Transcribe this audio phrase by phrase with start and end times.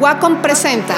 [0.00, 0.94] Wacom presenta.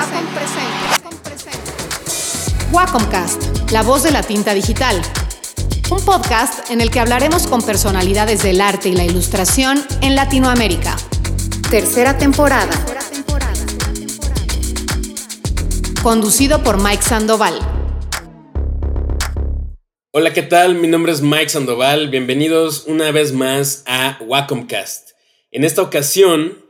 [2.71, 5.01] Wacomcast, la voz de la tinta digital.
[5.91, 10.97] Un podcast en el que hablaremos con personalidades del arte y la ilustración en Latinoamérica.
[11.71, 12.73] Tercera temporada.
[16.03, 17.59] Conducido por Mike Sandoval.
[20.11, 20.75] Hola, ¿qué tal?
[20.75, 22.11] Mi nombre es Mike Sandoval.
[22.11, 25.13] Bienvenidos una vez más a Wacomcast.
[25.53, 26.70] En esta ocasión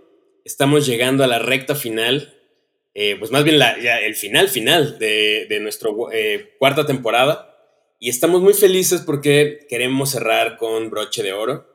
[0.51, 2.35] estamos llegando a la recta final,
[2.95, 7.47] eh, pues más bien el final final de, nuestra eh, cuarta temporada.
[7.99, 11.67] Y estamos muy felices porque queremos cerrar con broche de oro.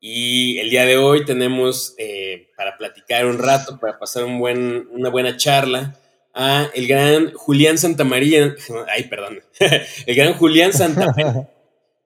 [0.00, 4.88] Y el día de hoy tenemos eh, para platicar un rato, para pasar un buen,
[4.90, 5.98] una buena charla,
[6.34, 8.54] a el gran Julián Santamaría,
[8.88, 9.40] ay, perdón,
[10.06, 11.48] el gran Julián Santamaría,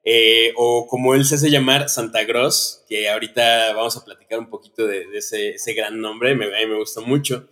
[0.09, 4.49] eh, o como él se hace llamar, Santa Gross, que ahorita vamos a platicar un
[4.49, 7.49] poquito de, ese, gran nombre, me, a mí me gustó mucho.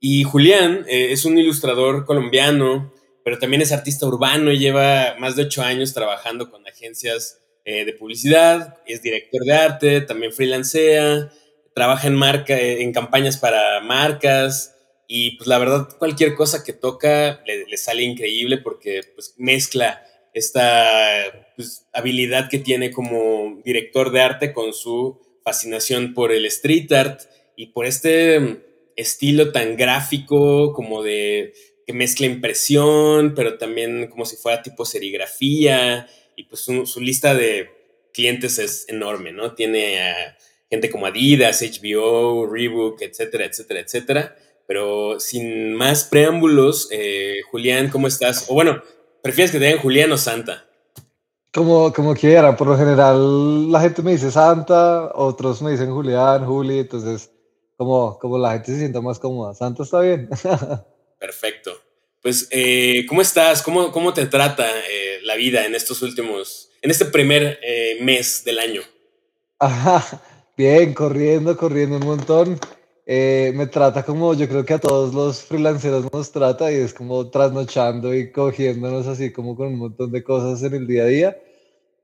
[0.00, 2.92] Y Julián eh, es un ilustrador colombiano,
[3.24, 7.86] pero también es artista urbano y lleva más de ocho años trabajando con agencias eh,
[7.86, 11.32] de publicidad, es director de arte, también freelancea,
[11.74, 14.76] trabaja en, marca, en campañas para marcas
[15.08, 20.04] y pues la verdad cualquier cosa que toca le, le sale increíble porque pues mezcla
[20.34, 26.92] esta pues, habilidad que tiene como director de arte con su fascinación por el street
[26.92, 27.20] art
[27.56, 28.62] y por este
[28.96, 31.52] estilo tan gráfico como de
[31.86, 37.68] que mezcla impresión, pero también como si fuera tipo serigrafía y pues su, lista de
[38.12, 39.54] clientes es enorme, ¿no?
[39.54, 40.36] Tiene a
[40.70, 44.36] gente como Adidas, HBO, Reebok, etcétera, etcétera, etcétera.
[44.66, 48.46] Pero sin más preámbulos, eh, Julián, ¿cómo estás?
[48.48, 48.82] O bueno,
[49.24, 50.66] ¿Prefieres que te digan Julián o Santa?
[51.54, 56.44] Como, como quieran, por lo general la gente me dice Santa, otros me dicen Julián,
[56.44, 57.30] Juli, entonces
[57.76, 59.54] como, como la gente se sienta más cómoda.
[59.54, 60.28] Santa está bien.
[61.20, 61.72] Perfecto.
[62.22, 63.62] Pues, eh, ¿cómo estás?
[63.62, 68.42] ¿Cómo, cómo te trata eh, la vida en estos últimos, en este primer eh, mes
[68.44, 68.82] del año?
[69.60, 70.22] Ajá,
[70.56, 72.58] bien, corriendo, corriendo un montón.
[73.06, 76.94] Eh, me trata como yo creo que a todos los freelanceros nos trata y es
[76.94, 81.06] como trasnochando y cogiéndonos así como con un montón de cosas en el día a
[81.06, 81.38] día.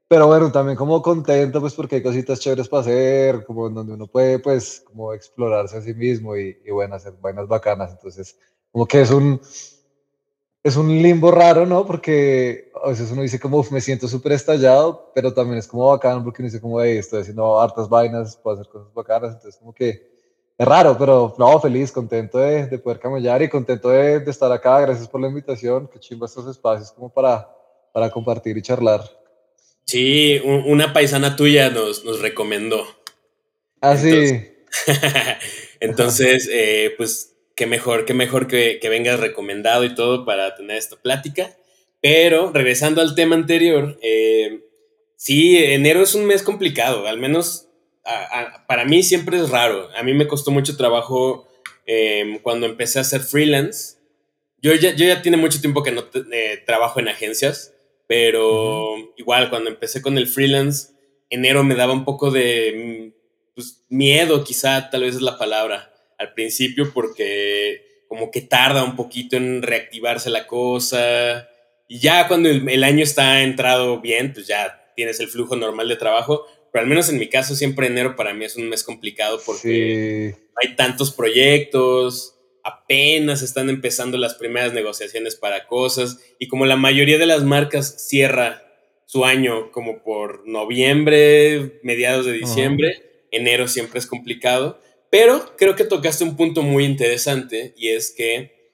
[0.08, 3.94] Pero bueno, también como contento pues porque hay cositas chéveres para hacer, como en donde
[3.94, 7.92] uno puede pues como explorarse a sí mismo y, y bueno, hacer vainas bacanas.
[7.92, 8.36] Entonces,
[8.72, 9.40] como que es un,
[10.62, 11.86] es un limbo raro, ¿no?
[11.86, 16.22] Porque a veces uno dice como, me siento súper estallado, pero también es como bacano
[16.24, 19.72] porque uno dice como, hey, estoy haciendo hartas vainas, puedo hacer cosas bacanas, entonces como
[19.72, 20.09] que
[20.60, 24.52] es raro, pero no, feliz, contento de, de poder camellar y contento de, de, estar
[24.52, 24.78] acá.
[24.80, 25.88] Gracias por la invitación.
[25.90, 27.48] Qué chimba estos espacios como para,
[27.94, 29.00] para compartir y charlar.
[29.86, 32.86] Sí, una paisana tuya nos, nos recomendó.
[33.80, 34.12] Ah, sí.
[35.80, 40.76] Entonces, eh, pues, qué mejor, qué mejor que, que vengas recomendado y todo para tener
[40.76, 41.56] esta plática.
[42.02, 44.60] Pero regresando al tema anterior, eh,
[45.16, 47.69] sí, enero es un mes complicado, al menos
[48.66, 49.88] para mí siempre es raro.
[49.96, 51.48] A mí me costó mucho trabajo
[51.86, 53.96] em, cuando empecé a hacer freelance.
[54.62, 57.74] Yo ya, yo ya tiene mucho tiempo que no eh, trabajo en agencias,
[58.06, 60.92] pero igual cuando empecé con el freelance,
[61.30, 63.12] enero me daba un poco de
[63.54, 68.96] pues, miedo, quizá tal vez es la palabra, al principio, porque como que tarda un
[68.96, 71.48] poquito en reactivarse la cosa.
[71.88, 75.88] Y ya cuando el, el año está entrado bien, pues ya tienes el flujo normal
[75.88, 78.84] de trabajo, pero al menos en mi caso siempre enero para mí es un mes
[78.84, 86.66] complicado porque hay tantos proyectos, apenas están empezando las primeras negociaciones para cosas y como
[86.66, 88.62] la mayoría de las marcas cierra
[89.06, 95.84] su año como por noviembre, mediados de diciembre, enero siempre es complicado, pero creo que
[95.84, 98.70] tocaste un punto muy interesante y es que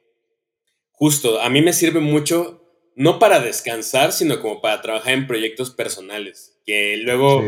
[0.91, 2.63] justo a mí me sirve mucho
[2.95, 7.43] no para descansar, sino como para trabajar en proyectos personales, que luego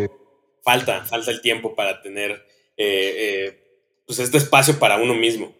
[0.68, 2.32] falta, falta el tiempo para tener
[2.76, 5.50] eh, eh, pues este espacio para uno mismo.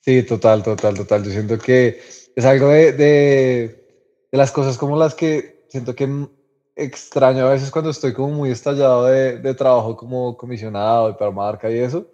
[0.00, 1.22] Sí, total, total, total.
[1.22, 2.00] Yo siento que
[2.34, 6.08] es algo de, de, las cosas como las que siento que
[6.74, 11.70] extraño a veces cuando estoy como muy estallado de, de trabajo como comisionado para marca
[11.70, 12.06] y eso,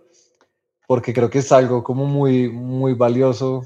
[0.88, 3.64] porque creo que es algo como muy, muy valioso.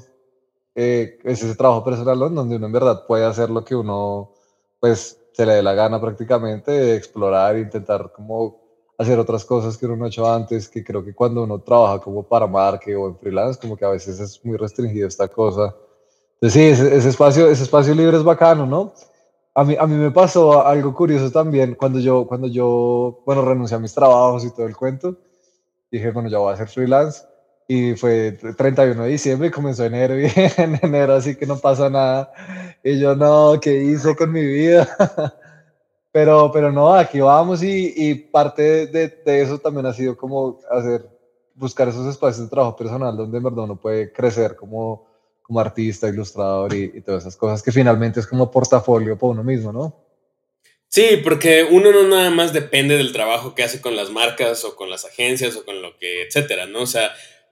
[0.75, 4.35] Eh, es ese trabajo personal donde uno en verdad puede hacer lo que uno
[4.79, 9.95] pues se le dé la gana prácticamente explorar intentar como hacer otras cosas que uno
[9.95, 13.17] no ha hecho antes, que creo que cuando uno trabaja como para marketing o en
[13.17, 15.75] freelance, como que a veces es muy restringido esta cosa.
[16.41, 18.93] Entonces sí, ese, espacio, ese espacio libre es bacano, ¿no?
[19.53, 23.77] A mí, a mí me pasó algo curioso también cuando yo, cuando yo, bueno, renuncié
[23.77, 25.17] a mis trabajos y todo el cuento.
[25.91, 27.23] Dije, bueno, ya voy a hacer freelance.
[27.67, 31.89] Y fue 31 de diciembre y comenzó enero y en enero así que no pasa
[31.89, 32.31] nada.
[32.83, 34.87] Y yo no, ¿qué hice con mi vida?
[36.11, 40.59] pero, pero no, aquí vamos y, y parte de, de, eso también ha sido como
[40.71, 41.05] hacer,
[41.53, 45.05] buscar esos espacios de trabajo personal donde en verdad uno puede crecer como,
[45.41, 49.43] como artista, ilustrador y, y todas esas cosas que finalmente es como portafolio para uno
[49.43, 50.07] mismo, ¿no?
[50.89, 54.77] Sí, porque uno no nada más depende del trabajo que hace con las marcas o
[54.77, 56.83] con las agencias o con lo que, etcétera, ¿no?
[56.83, 57.11] O sea,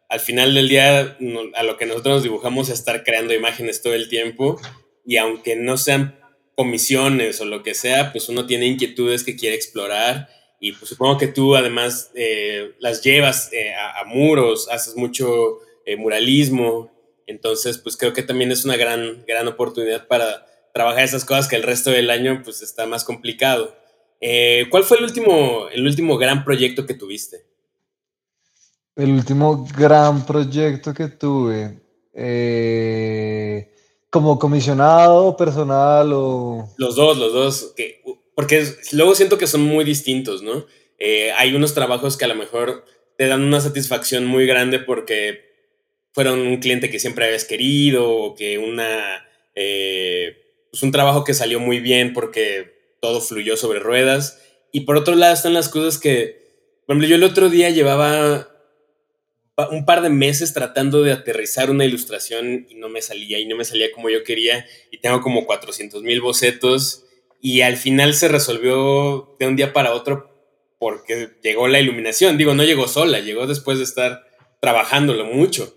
[0.10, 1.18] al final del día
[1.56, 4.60] a lo que nosotros nos dibujamos es estar creando imágenes todo el tiempo
[5.06, 6.20] y aunque no sean
[6.56, 10.30] comisiones o lo que sea, pues uno tiene inquietudes que quiere explorar
[10.60, 15.98] y pues supongo que tú además eh, las llevas eh, a, muros, haces mucho eh,
[15.98, 16.92] muralismo,
[17.28, 21.56] entonces pues creo que también es una gran, gran oportunidad para trabajar esas cosas que
[21.56, 23.76] el resto del año pues está más complicado.
[24.72, 27.46] ¿Cuál fue el último, el último gran proyecto que tuviste?
[28.96, 31.82] El último gran proyecto que tuve,
[32.14, 33.74] eh,
[34.10, 36.74] como comisionado, personal o...
[36.78, 38.02] Los dos, los dos, que,
[38.36, 40.66] porque luego siento que son muy distintos, ¿no?
[40.98, 42.86] Eh, hay unos trabajos que a lo mejor
[43.18, 45.46] te dan una satisfacción muy grande porque
[46.14, 49.26] fueron un cliente que siempre habías querido o que una...
[49.56, 54.42] Eh, pues un trabajo que salió muy bien porque todo fluyó sobre ruedas.
[54.72, 58.55] Y por otro lado están las cosas que, por ejemplo, yo el otro día llevaba
[59.72, 63.56] un par de meses tratando de aterrizar una ilustración y no me salía y no
[63.56, 67.06] me salía como yo quería y tengo como 400 mil bocetos
[67.42, 70.32] y al final se resolvió de un día para otro
[70.78, 72.38] porque llegó la iluminación.
[72.38, 74.26] Digo, no llegó sola, llegó después de estar
[74.60, 75.74] trabajándolo mucho,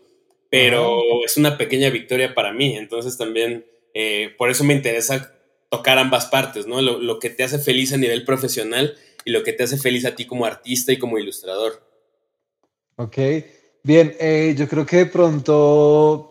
[0.51, 2.77] pero es una pequeña victoria para mí.
[2.77, 3.65] Entonces también
[3.95, 5.35] eh, por eso me interesa
[5.71, 6.83] tocar ambas partes, ¿no?
[6.83, 10.05] Lo, lo que te hace feliz a nivel profesional y lo que te hace feliz
[10.05, 11.87] a ti como artista y como ilustrador.
[12.97, 13.19] Ok,
[13.83, 16.29] Bien, eh, yo creo que de pronto,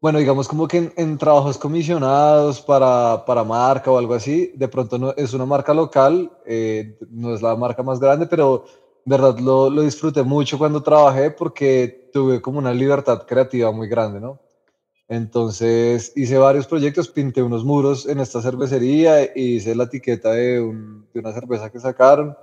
[0.00, 4.98] bueno, digamos como que en, trabajos comisionados para, para, marca o algo así, de pronto
[4.98, 8.64] no, es una marca local, eh, no es la marca más grande, pero
[9.04, 14.20] verdad lo, lo, disfruté mucho cuando trabajé porque tuve como una libertad creativa muy grande,
[14.20, 14.40] ¿no?
[15.08, 20.60] Entonces hice varios proyectos, pinté unos muros en esta cervecería y hice la etiqueta de,
[21.12, 22.36] de una cerveza que sacaron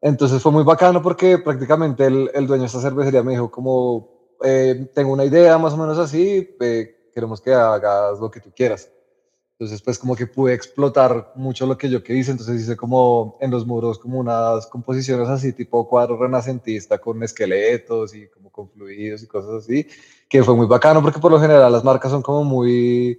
[0.00, 4.16] entonces fue muy bacano porque prácticamente el, el dueño de esta cervecería me dijo como,
[4.42, 6.56] eh, tengo una idea más o menos así,
[7.14, 8.90] queremos que hagas lo que tú quieras.
[9.58, 13.38] Entonces pues como que pude explotar mucho lo que yo que hice, entonces hice como
[13.40, 18.68] en los muros como unas composiciones así tipo cuadro renacentista con esqueletos y como con
[18.68, 19.86] fluidos y cosas así,
[20.28, 23.18] que fue muy bacano porque por lo general las marcas son como muy...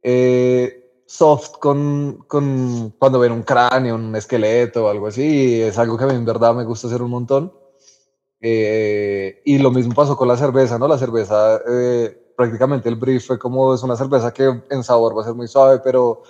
[0.00, 5.60] Eh, soft con, con, cuando ven un cráneo, un esqueleto o algo así.
[5.62, 7.52] Es algo que a mí en verdad me gusta hacer un montón.
[8.40, 10.86] Eh, y lo mismo pasó con la cerveza, ¿no?
[10.86, 15.22] La cerveza, eh, prácticamente el brief fue como es una cerveza que en sabor va
[15.22, 16.22] a ser muy suave, pero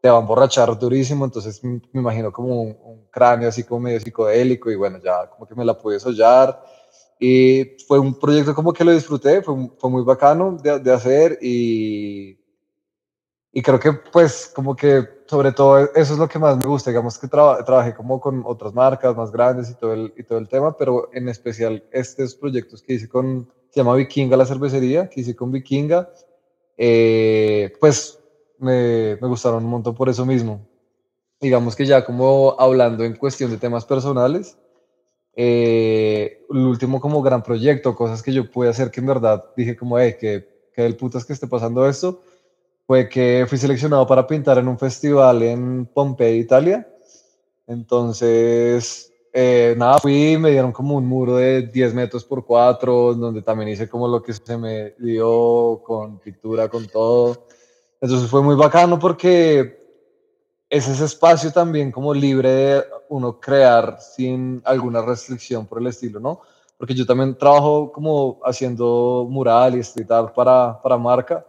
[0.00, 1.24] te va a emborrachar durísimo.
[1.24, 5.54] Entonces me, imagino como un, cráneo así como medio psicodélico y bueno, ya como que
[5.54, 6.60] me la pude sollar.
[7.20, 11.38] Y fue un proyecto como que lo disfruté, fue, fue muy bacano de, de hacer
[11.42, 12.39] y
[13.52, 16.90] y creo que pues como que sobre todo eso es lo que más me gusta,
[16.90, 20.48] digamos que trabajé como con otras marcas más grandes y todo, el, y todo el
[20.48, 25.20] tema, pero en especial estos proyectos que hice con, se llama Vikinga la cervecería, que
[25.20, 26.10] hice con Vikinga,
[26.76, 28.18] eh, pues
[28.58, 30.66] me, me gustaron un montón por eso mismo.
[31.40, 34.58] Digamos que ya como hablando en cuestión de temas personales,
[35.34, 39.76] eh, el último como gran proyecto, cosas que yo pude hacer que en verdad dije
[39.76, 42.22] como, eh, que, que del putas que esté pasando esto,
[42.90, 46.92] fue que fui seleccionado para pintar en un festival en Pompey, Italia.
[47.64, 53.42] Entonces, eh, nada, fui, me dieron como un muro de 10 metros por 4, donde
[53.42, 57.46] también hice como lo que se me dio con pintura, con todo.
[58.00, 59.86] Entonces fue muy bacano porque
[60.68, 66.18] es ese espacio también como libre de uno crear sin alguna restricción por el estilo,
[66.18, 66.40] ¿no?
[66.76, 71.46] Porque yo también trabajo como haciendo mural y street para, para marca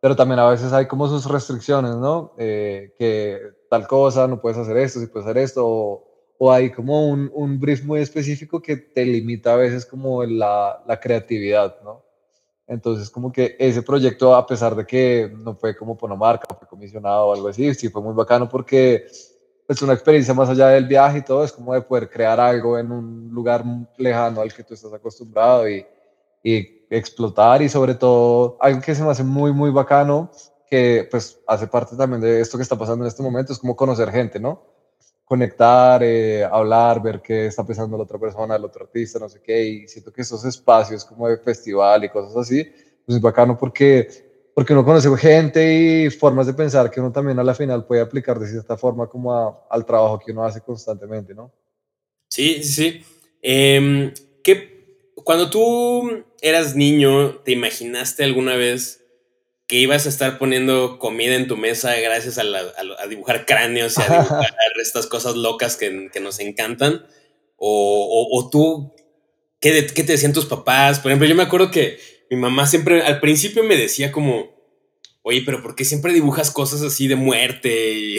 [0.00, 2.32] pero también a veces hay como sus restricciones, ¿no?
[2.38, 3.38] Eh, que
[3.68, 6.04] tal cosa, no puedes hacer esto, si puedes hacer esto, o,
[6.38, 10.82] o hay como un, un, brief muy específico que te limita a veces como la,
[10.86, 12.02] la, creatividad, ¿no?
[12.66, 17.26] Entonces como que ese proyecto, a pesar de que no fue como marca, fue comisionado
[17.26, 19.06] o algo así, sí fue muy bacano porque
[19.68, 22.78] es una experiencia más allá del viaje y todo, es como de poder crear algo
[22.78, 23.64] en un lugar
[23.98, 25.84] lejano al que tú estás acostumbrado y,
[26.42, 30.30] y explotar y sobre todo algo que se me hace muy, muy bacano,
[30.68, 33.76] que pues hace parte también de esto que está pasando en este momento, es como
[33.76, 34.70] conocer gente, ¿no?
[35.30, 39.40] conectar, eh, hablar, ver qué está pensando la otra persona, el otro artista, no sé
[39.40, 42.64] qué, y siento que esos espacios como de festival y cosas así,
[43.06, 44.08] pues es bacano porque,
[44.52, 48.00] porque uno conoce gente y formas de pensar que uno también a la final puede
[48.00, 51.52] aplicar de cierta forma como al trabajo que uno hace constantemente, ¿no?
[52.28, 53.04] Sí, sí, sí.
[53.40, 54.12] Eh,
[55.24, 59.04] cuando tú eras niño, ¿te imaginaste alguna vez
[59.66, 64.04] que ibas a estar poniendo comida en tu mesa gracias a, dibujar cráneos y a
[64.22, 67.06] dibujar estas cosas locas que, nos encantan?
[67.56, 68.94] ¿O, tú,
[69.60, 70.98] ¿qué, ¿qué, te decían tus papás?
[70.98, 71.98] Por ejemplo, yo me acuerdo que
[72.30, 74.60] mi mamá siempre, al principio me decía como,
[75.22, 78.18] oye, pero ¿por qué siempre dibujas cosas así de muerte y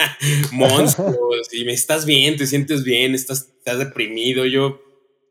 [0.52, 1.52] monstruos?
[1.52, 4.46] y me estás bien, te sientes bien, estás, estás deprimido.
[4.46, 4.80] Yo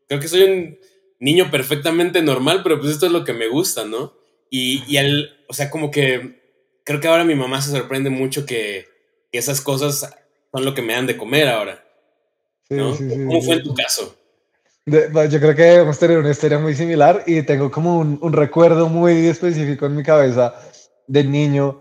[0.08, 0.78] creo que soy un
[1.22, 4.12] niño perfectamente normal, pero pues esto es lo que me gusta, ¿no?
[4.50, 6.42] Y, y al, o sea, como que
[6.84, 8.90] creo que ahora mi mamá se sorprende mucho que,
[9.30, 10.14] esas cosas
[10.52, 11.82] son lo que me dan de comer ahora.
[12.68, 12.94] ¿no?
[12.94, 14.14] ¿Cómo fue en tu caso?
[14.84, 18.90] yo creo que hemos tenido una historia muy similar y tengo como un, un, recuerdo
[18.90, 20.54] muy específico en mi cabeza
[21.06, 21.80] de niño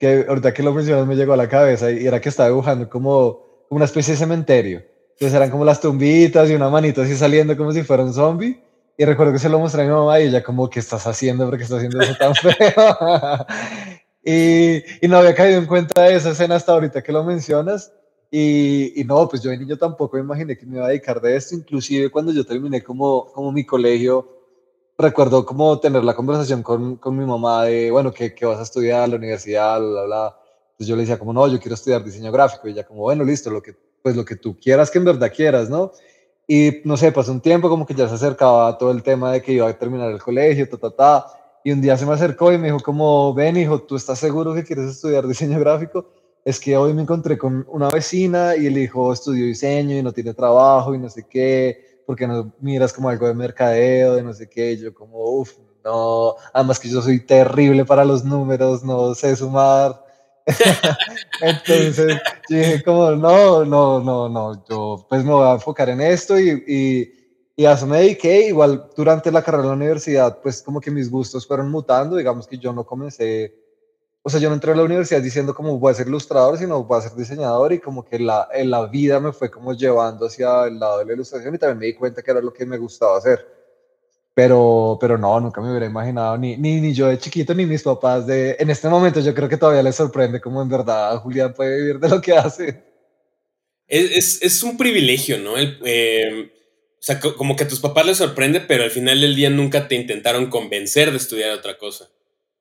[0.00, 2.88] que ahorita que lo mencionas me llegó a la cabeza y era que estaba dibujando
[2.88, 4.82] como una especie de cementerio.
[5.12, 8.60] Entonces eran como las tumbitas y una manita así saliendo como si fuera un zombie.
[9.00, 11.46] Y recuerdo que se lo mostré a mi mamá y ella como, ¿qué estás haciendo?
[11.46, 12.56] porque estás haciendo eso tan feo?
[14.24, 17.92] y, y, no había caído en cuenta de esa escena hasta ahorita que lo mencionas.
[18.28, 21.20] Y, y, no, pues yo de niño tampoco me imaginé que me iba a dedicar
[21.20, 21.54] de esto.
[21.54, 24.36] Inclusive cuando yo terminé como, como mi colegio,
[24.98, 28.64] recuerdo como tener la conversación con, con mi mamá de, bueno, ¿qué, ¿qué, vas a
[28.64, 29.08] estudiar?
[29.08, 30.36] La universidad, bla, bla, bla.
[30.72, 32.66] Entonces yo le decía como, no, yo quiero estudiar diseño gráfico.
[32.66, 35.32] Y ella como, bueno, listo, lo que, pues lo que tú quieras que en verdad
[35.32, 35.92] quieras, ¿no?
[36.50, 39.42] Y no sé, pasó un tiempo como que ya se acercaba todo el tema de
[39.42, 41.26] que iba a terminar el colegio, ta, ta, ta.
[41.62, 44.54] Y un día se me acercó y me dijo como, ven hijo, ¿tú estás seguro
[44.54, 46.06] que quieres estudiar diseño gráfico?
[46.46, 50.12] Es que hoy me encontré con una vecina y el hijo estudió diseño y no
[50.12, 54.32] tiene trabajo y no sé qué, porque no miras como algo de mercadeo, de no
[54.32, 54.78] sé qué.
[54.78, 55.52] Yo como, uff,
[55.84, 60.02] no, además que yo soy terrible para los números, no sé sumar.
[61.40, 66.38] Entonces dije como, no, no, no, no, yo pues me voy a enfocar en esto
[66.38, 67.12] y, y,
[67.56, 68.48] y a eso me dediqué.
[68.48, 72.46] Igual durante la carrera de la universidad, pues como que mis gustos fueron mutando, digamos
[72.46, 73.54] que yo no comencé,
[74.22, 76.82] o sea, yo no entré a la universidad diciendo como voy a ser ilustrador, sino
[76.84, 80.26] voy a ser diseñador y como que la, en la vida me fue como llevando
[80.26, 82.66] hacia el lado de la ilustración y también me di cuenta que era lo que
[82.66, 83.57] me gustaba hacer.
[84.38, 87.82] Pero, pero no, nunca me hubiera imaginado, ni, ni, ni yo de chiquito, ni mis
[87.82, 88.54] papás de...
[88.60, 91.98] En este momento yo creo que todavía les sorprende cómo en verdad Julián puede vivir
[91.98, 92.84] de lo que hace.
[93.88, 95.56] Es, es, es un privilegio, ¿no?
[95.56, 96.52] El, eh,
[96.92, 99.88] o sea, como que a tus papás les sorprende, pero al final del día nunca
[99.88, 102.08] te intentaron convencer de estudiar otra cosa.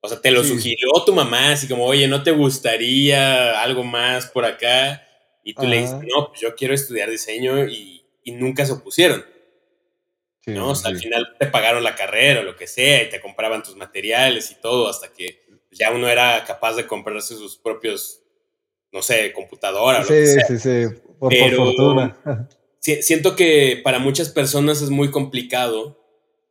[0.01, 4.25] O sea, te lo sugirió tu mamá, así como, oye, ¿no te gustaría algo más
[4.25, 5.07] por acá?
[5.43, 9.23] Y tú le dices, no, pues yo quiero estudiar diseño y, y nunca se opusieron.
[10.47, 10.69] ¿No?
[10.69, 13.63] O sea, al final te pagaron la carrera o lo que sea y te compraban
[13.63, 18.23] tus materiales y todo hasta que ya uno era capaz de comprarse sus propios,
[18.91, 20.03] no sé, computadora.
[20.03, 22.49] Sí, sí, sí, por, fortuna.
[22.79, 25.97] Siento que para muchas personas es muy complicado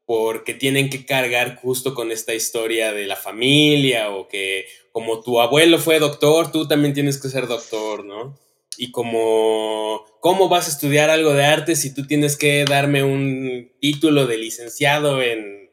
[0.04, 5.40] porque tienen que cargar justo con esta historia de la familia o que como tu
[5.40, 8.38] abuelo fue doctor, tú también tienes que ser doctor, ¿no?
[8.78, 13.72] Y como, ¿cómo vas a estudiar algo de arte si tú tienes que darme un
[13.80, 15.70] título de licenciado en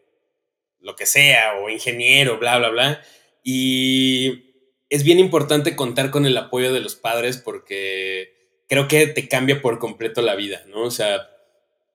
[0.79, 3.01] lo que sea, o ingeniero, bla, bla, bla?
[3.43, 4.53] Y
[4.89, 9.62] es bien importante contar con el apoyo de los padres porque creo que te cambia
[9.62, 10.83] por completo la vida, ¿no?
[10.83, 11.29] O sea,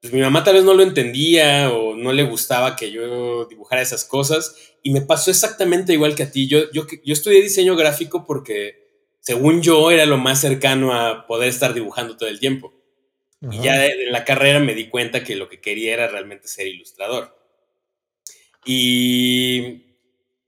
[0.01, 3.81] pues mi mamá tal vez no lo entendía o no le gustaba que yo dibujara
[3.81, 6.47] esas cosas y me pasó exactamente igual que a ti.
[6.47, 8.88] Yo, yo, yo estudié diseño gráfico porque
[9.19, 12.73] según yo, era lo más cercano a poder estar dibujando todo el tiempo.
[13.51, 16.67] Y ya en la carrera me di cuenta que lo que quería era realmente ser
[16.67, 17.37] ilustrador.
[18.65, 19.85] Y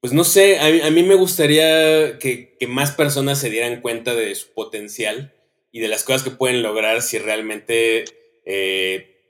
[0.02, 4.52] pues no sé, a, mí me gustaría que, más personas se dieran cuenta de su
[4.54, 5.34] potencial
[5.72, 8.06] y de las cosas que pueden lograr si realmente
[8.46, 9.22] eh,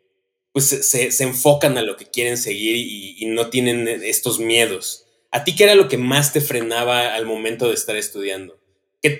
[0.53, 5.07] pues se, enfocan a lo que quieren seguir y, y, no tienen estos miedos.
[5.29, 8.60] ¿A ti qué era lo que más te frenaba al momento de estar estudiando?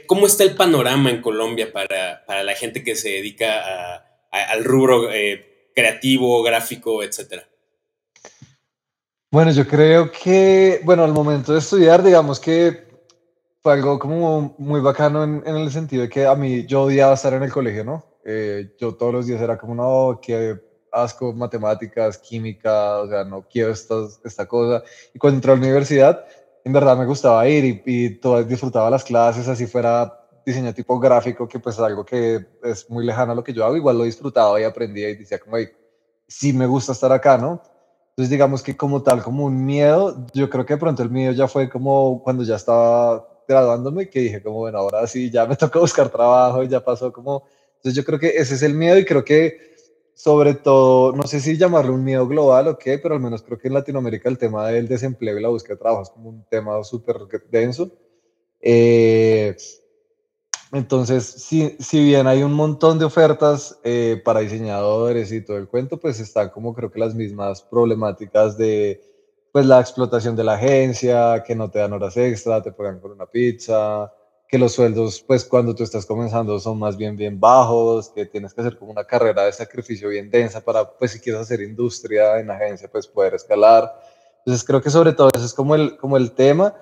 [0.06, 5.72] ¿Cómo está el panorama en Colombia para, la gente que se dedica al rubro eh,
[5.76, 7.48] creativo, gráfico, etcétera?
[9.32, 12.92] Bueno, yo creo que, bueno, al momento de estudiar, digamos que
[13.64, 17.34] fue algo como muy bacano en, el sentido de que a mí yo odiaba estar
[17.34, 18.06] en el colegio, ¿no?
[18.26, 20.60] Eh, yo todos los días era como, no, qué
[20.92, 23.96] asco matemáticas, química, o sea, no quiero esta,
[24.26, 24.84] esta cosa.
[25.14, 26.26] Y cuando entré a la universidad,
[26.64, 31.48] en verdad me gustaba ir y, y todo, disfrutaba las clases, así fuera diseño tipográfico,
[31.48, 34.04] que pues es algo que es muy lejano a lo que yo hago, igual lo
[34.04, 35.58] disfrutaba y aprendía y decía como,
[36.28, 37.62] sí me gusta estar acá, ¿no?
[38.10, 41.32] Entonces digamos que como tal, como un miedo, yo creo que de pronto el miedo
[41.34, 45.56] ya fue como cuando ya estaba graduándome, que dije como, bueno, ahora sí, ya me
[45.58, 47.44] toca buscar trabajo y ya pasó como...
[47.78, 49.71] Entonces yo creo que ese es el miedo y creo que
[50.14, 53.58] sobre todo, no sé si llamarlo un miedo global o qué, pero al menos creo
[53.58, 56.46] que en Latinoamérica el tema del desempleo y la búsqueda de trabajo es como un
[56.50, 57.18] tema súper
[57.50, 57.92] denso.
[58.60, 59.56] Eh,
[60.72, 65.68] entonces, si, si, bien hay un montón de ofertas eh, para diseñadores y todo el
[65.68, 69.02] cuento, pues están como creo que las mismas problemáticas de
[69.52, 73.12] pues la explotación de la agencia, que no te dan horas extra, te pagan por
[73.12, 74.12] una pizza,
[74.52, 78.54] que los sueldos, pues cuando tú estás comenzando son más bien bien bajos, que tienes
[78.54, 82.38] que hacer como una carrera de sacrificio bien densa para, pues si quieres hacer industria
[82.38, 83.98] en agencia, pues poder escalar.
[84.40, 86.76] Entonces creo que sobre todo eso es como el, como el tema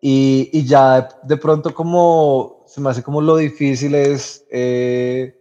[0.00, 5.36] y, y ya de pronto como se me hace como lo difícil es eh,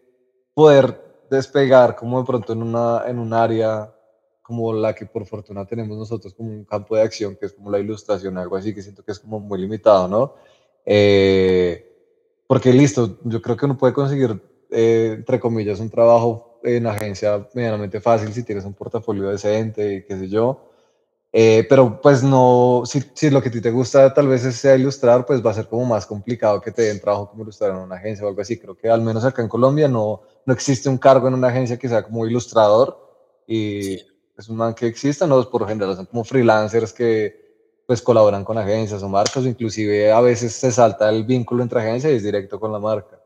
[0.56, 3.94] poder despegar como de pronto en, una, en un área
[4.42, 7.70] como la que por fortuna tenemos nosotros como un campo de acción que es como
[7.70, 10.34] la ilustración, algo así que siento que es como muy limitado, ¿no?
[10.86, 11.86] Eh,
[12.48, 17.48] porque listo, yo creo que uno puede conseguir, eh, entre comillas, un trabajo en agencia
[17.54, 20.72] medianamente fácil si tienes un portafolio decente y qué sé yo.
[21.38, 24.76] Eh, pero pues no, si, si, lo que a ti te gusta tal vez sea
[24.76, 27.84] ilustrar, pues va a ser como más complicado que te den trabajo como ilustrador en
[27.84, 28.58] una agencia o algo así.
[28.58, 31.78] Creo que al menos acá en Colombia no, no existe un cargo en una agencia
[31.78, 32.98] que sea como ilustrador
[33.48, 33.96] y
[34.38, 37.45] es un man que exista, no, por lo general son como freelancers que
[37.86, 41.80] pues colaboran con agencias o marcas, o inclusive a veces se salta el vínculo entre
[41.80, 43.20] agencias y es directo con la marca.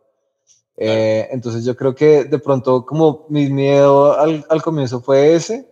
[0.82, 5.68] Eh, entonces yo creo que de pronto como mi miedo al, al, comienzo fue ese.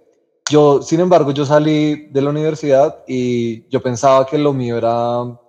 [0.50, 5.40] Yo, sin embargo, yo salí de la universidad y yo pensaba que lo mío era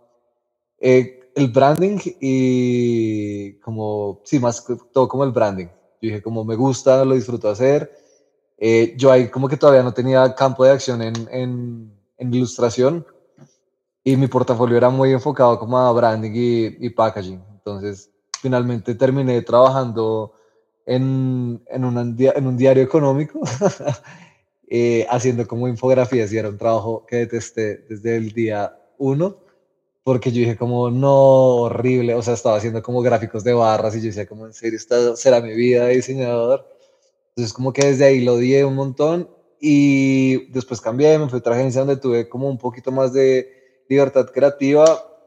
[0.81, 5.67] eh, el branding y como, sí, más todo como el branding.
[5.67, 7.91] Yo dije como me gusta, lo disfruto hacer.
[8.57, 13.07] Eh, yo ahí como que todavía no tenía campo de acción en, en, en ilustración,
[14.09, 17.43] y mi portafolio era muy enfocado como a branding y, packaging.
[17.57, 20.33] Entonces, finalmente terminé trabajando
[20.87, 23.41] en, en, en un diario económico,
[24.71, 29.37] eh, haciendo como infografías y era un trabajo que detesté desde el día uno,
[30.05, 34.01] porque yo dije como, no, horrible, o sea, estaba haciendo como gráficos de barras y
[34.01, 36.67] yo decía como, en serio, esta será mi vida de diseñador.
[37.29, 39.29] Entonces, como que desde ahí lo odié un montón
[39.61, 43.58] y después cambié, me fui a otra agencia donde tuve como un poquito más de
[43.89, 44.85] libertad creativa,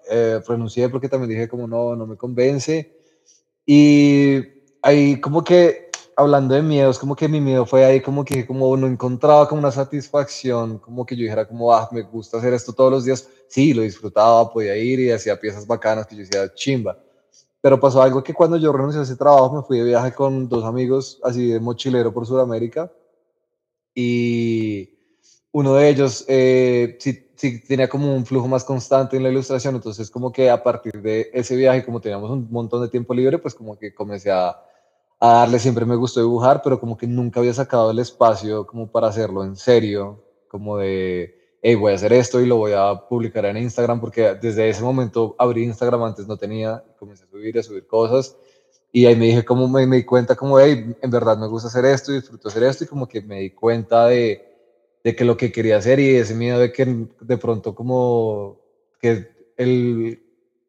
[0.09, 2.95] eh, renuncié porque también dije como no, no me convence.
[3.65, 4.39] Y
[4.81, 8.75] ahí como que, hablando de miedos, como que mi miedo fue ahí como que como
[8.77, 12.73] no encontraba como una satisfacción, como que yo dijera como, ah, me gusta hacer esto
[12.73, 13.27] todos los días.
[13.47, 16.97] Sí, lo disfrutaba, podía ir y hacía piezas bacanas que yo decía, chimba.
[17.61, 20.49] Pero pasó algo que cuando yo renuncié a ese trabajo me fui de viaje con
[20.49, 22.91] dos amigos, así de mochilero por Sudamérica.
[23.93, 24.89] Y
[25.51, 26.97] uno de ellos eh,
[27.41, 31.01] sí tenía como un flujo más constante en la ilustración, entonces como que a partir
[31.01, 34.55] de ese viaje, como teníamos un montón de tiempo libre, pues como que comencé a,
[35.19, 38.91] a darle, siempre me gustó dibujar, pero como que nunca había sacado el espacio como
[38.91, 42.93] para hacerlo en serio, como de, hey, voy a hacer esto y lo voy a
[43.09, 47.57] publicar en Instagram, porque desde ese momento abrí Instagram, antes no tenía, comencé a subir,
[47.57, 48.35] a subir cosas,
[48.91, 51.69] y ahí me dije, como me, me di cuenta, como, hey, en verdad me gusta
[51.69, 54.50] hacer esto y disfruto hacer esto, y como que me di cuenta de
[55.03, 58.59] de que lo que quería hacer y ese miedo de que de pronto como
[59.01, 60.21] que el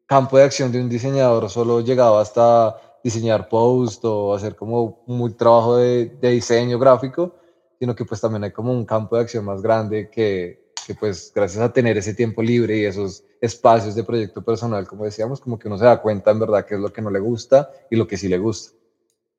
[0.07, 5.37] campo de acción de un diseñador solo llegaba hasta diseñar post o hacer como un
[5.37, 7.35] trabajo de, de, diseño gráfico,
[7.79, 11.33] sino que pues también hay como un campo de acción más grande que, que pues
[11.35, 15.59] gracias a tener ese tiempo libre y esos espacios de proyecto personal, como decíamos, como
[15.59, 17.97] que uno se da cuenta en verdad qué es lo que no le gusta y
[17.97, 18.77] lo que sí le gusta.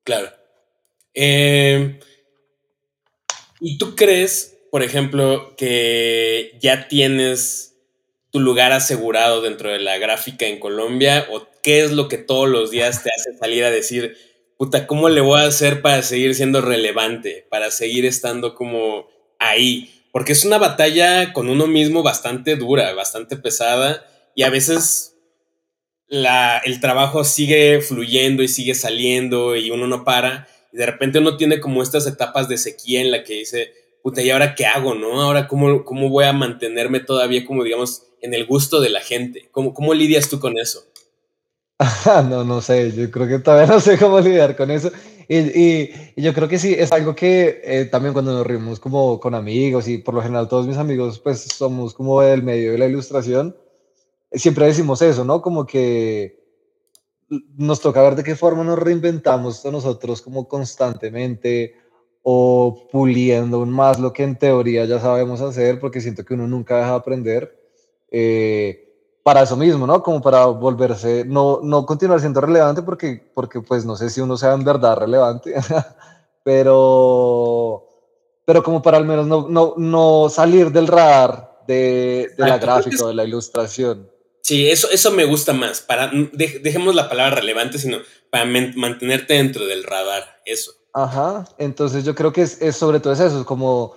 [0.02, 0.28] Claro.
[1.14, 1.98] Eh,
[3.60, 7.76] ¿Y tú crees por ejemplo, que ya tienes
[8.32, 11.28] tu lugar asegurado dentro de la gráfica en Colombia?
[11.30, 14.16] ¿O qué es lo que todos los días te hace salir a decir,
[14.58, 17.46] puta, ¿cómo le voy a hacer para seguir siendo relevante?
[17.50, 19.06] Para seguir estando como
[19.38, 20.08] ahí.
[20.10, 24.04] Porque es una batalla con uno mismo bastante dura, bastante pesada.
[24.34, 25.14] Y a veces
[26.08, 30.48] la, el trabajo sigue fluyendo y sigue saliendo y uno no para.
[30.72, 34.20] Y de repente uno tiene como estas etapas de sequía en la que dice, puta,
[34.20, 35.22] ¿y ahora qué hago, no?
[35.22, 39.48] Ahora, ¿cómo, cómo voy a mantenerme todavía, como digamos, en el gusto de la gente?
[39.50, 40.84] ¿Cómo, cómo lidias tú con eso?
[42.28, 44.92] no, no sé, yo creo que todavía no sé cómo lidiar con eso.
[45.26, 49.18] Y, y, yo creo que sí, es algo que eh, también cuando nos reunimos como
[49.18, 52.78] con amigos y por lo general todos mis amigos pues somos como del medio de
[52.78, 53.56] la ilustración,
[54.32, 55.40] siempre decimos eso, ¿no?
[55.40, 56.44] Como que
[57.56, 61.83] nos toca ver de qué forma nos reinventamos nosotros como constantemente
[62.26, 66.48] o puliendo aún más lo que en teoría ya sabemos hacer, porque siento que uno
[66.48, 67.64] nunca deja de aprender.
[68.10, 68.80] Eh,
[69.22, 70.02] para eso mismo, ¿no?
[70.02, 74.36] Como para volverse, no, no continuar siendo relevante porque, porque pues no sé si uno
[74.36, 75.54] sea en verdad relevante,
[76.44, 77.86] pero,
[78.44, 83.06] pero como para al menos no, no, no salir del radar de, de la gráfica,
[83.06, 84.10] de la ilustración.
[84.42, 85.80] Sí, eso, eso me gusta más.
[85.80, 90.72] Para, dejemos la palabra relevante, sino para mantenerte dentro del radar, eso.
[90.94, 93.94] Ajá, entonces yo creo que es, es sobre todo eso, es como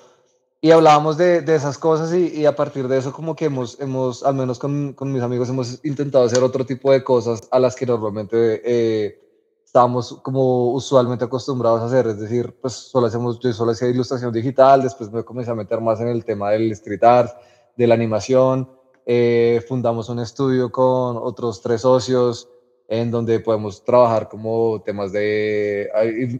[0.59, 3.79] y hablábamos de, de esas cosas y, y, a partir de eso como que hemos,
[3.79, 7.59] hemos al menos con, con, mis amigos, hemos intentado hacer otro tipo de cosas a
[7.59, 9.21] las que normalmente eh,
[9.63, 12.07] estábamos como usualmente acostumbrados a hacer.
[12.07, 15.79] Es decir, pues solo hacemos, yo solo hacía ilustración digital, después me comencé a meter
[15.79, 17.31] más en el tema del street art,
[17.75, 18.67] de la animación.
[19.05, 22.49] Eh, fundamos un estudio con otros tres socios
[22.87, 25.89] en donde podemos trabajar como temas de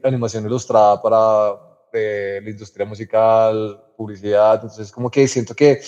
[0.03, 5.81] animación ilustrada para de la industria musical, publicidad, entonces como que siento que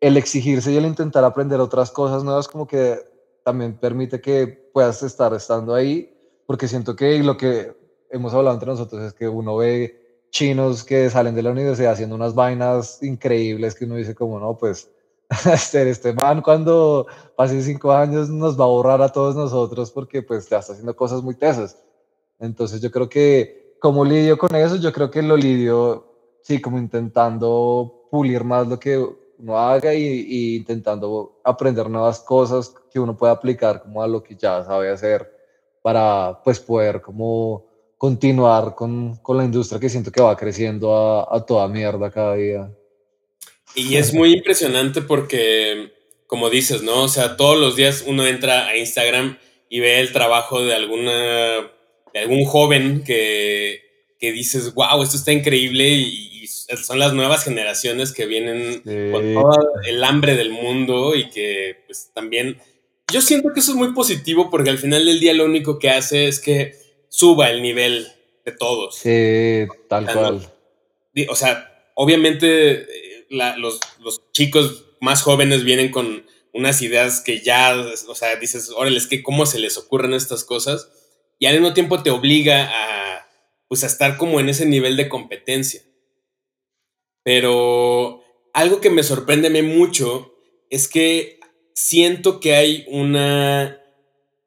[0.00, 2.98] el exigirse y el intentar aprender otras cosas nuevas como que
[3.42, 6.14] también permite que puedas estar estando ahí,
[6.46, 7.74] porque siento que lo que
[8.10, 12.16] hemos hablado entre nosotros es que uno ve chinos que salen de la universidad haciendo
[12.16, 14.90] unas vainas increíbles que uno dice como no, pues
[15.52, 20.22] este, este man cuando pase cinco años nos va a borrar a todos nosotros porque
[20.22, 21.78] pues ya está haciendo cosas muy tesas.
[22.38, 24.76] Entonces yo creo que ¿Cómo lidio con eso?
[24.76, 26.06] Yo creo que lo lidio,
[26.40, 32.98] sí, como intentando pulir más lo que uno haga y, intentando aprender nuevas cosas que
[32.98, 35.30] uno pueda aplicar como a lo que ya sabe hacer
[35.82, 37.66] para pues poder como
[37.98, 42.36] continuar con, con la industria que siento que va creciendo a, a toda mierda cada
[42.36, 42.74] día.
[43.74, 45.92] Y es muy impresionante porque,
[46.26, 47.04] como dices, ¿no?
[47.04, 51.70] O sea, todos los días uno entra a Instagram y ve el trabajo de alguna
[52.12, 53.82] de algún joven que,
[54.20, 58.82] que dices, wow, esto está increíble y, son las nuevas generaciones que vienen
[59.12, 62.58] con todo el hambre del mundo y que pues también...
[63.12, 65.90] Yo siento que eso es muy positivo porque al final del día lo único que
[65.90, 66.74] hace es que
[67.08, 68.08] suba el nivel
[68.44, 68.96] de todos.
[68.96, 70.52] Sí, tal cual.
[71.28, 72.86] o sea, obviamente
[73.30, 73.80] los,
[74.32, 77.74] chicos más jóvenes vienen con unas ideas que ya,
[78.08, 80.88] o sea, dices, órale, es que cómo se les ocurren estas cosas
[81.38, 83.28] y al mismo tiempo te obliga a,
[83.68, 85.82] pues, a estar como en ese nivel de competencia.
[87.24, 90.34] Pero algo que me sorprende mucho
[90.70, 91.40] es que
[91.74, 93.80] siento que hay una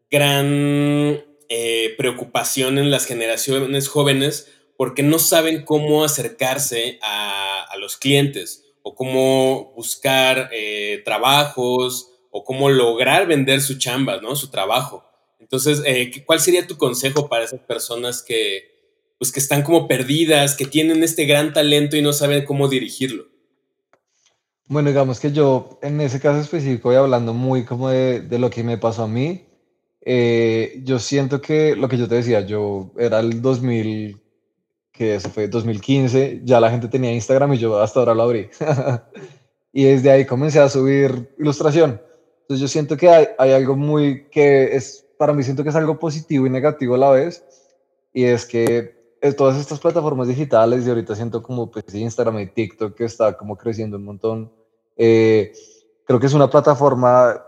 [0.10, 7.98] gran eh, preocupación en las generaciones jóvenes porque no saben cómo acercarse a, a los
[7.98, 14.34] clientes o cómo buscar eh, trabajos o cómo lograr vender su chamba, ¿no?
[14.38, 15.04] Su trabajo.
[15.39, 20.56] Entonces, eh, ¿cuál sería tu consejo para esas personas que, pues, que están como perdidas,
[20.56, 23.26] que tienen este gran talento y no saben cómo dirigirlo?
[24.67, 28.63] Bueno, digamos que yo en ese caso específico voy hablando muy como de, lo que
[28.63, 29.43] me pasó a mí.
[30.00, 34.21] Eh, yo siento que lo que yo te decía, yo era el 2000,
[34.98, 38.50] que eso fue 2015, ya la gente tenía Instagram y yo hasta ahora lo abrí.
[39.72, 42.02] y desde ahí comencé a subir ilustración.
[42.42, 46.00] Entonces yo siento que hay, algo muy que es para mí siento que es algo
[46.00, 47.44] positivo y negativo a la vez,
[48.12, 52.48] y es que eh, todas estas plataformas digitales, y ahorita siento como pues, Instagram y
[52.48, 54.52] TikTok que está como creciendo un montón,
[54.96, 55.54] eh,
[56.06, 57.44] creo que es una plataforma,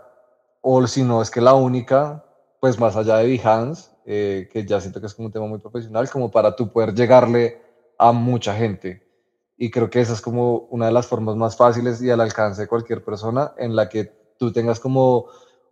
[0.60, 2.24] o si no es que la única,
[2.60, 5.60] pues más allá de Behance, eh, que ya siento que es como un tema muy
[5.60, 7.62] profesional, como para tú poder llegarle
[7.96, 9.06] a mucha gente.
[9.56, 12.62] Y creo que esa es como una de las formas más fáciles y al alcance
[12.62, 15.26] de cualquier persona en la que tú tengas como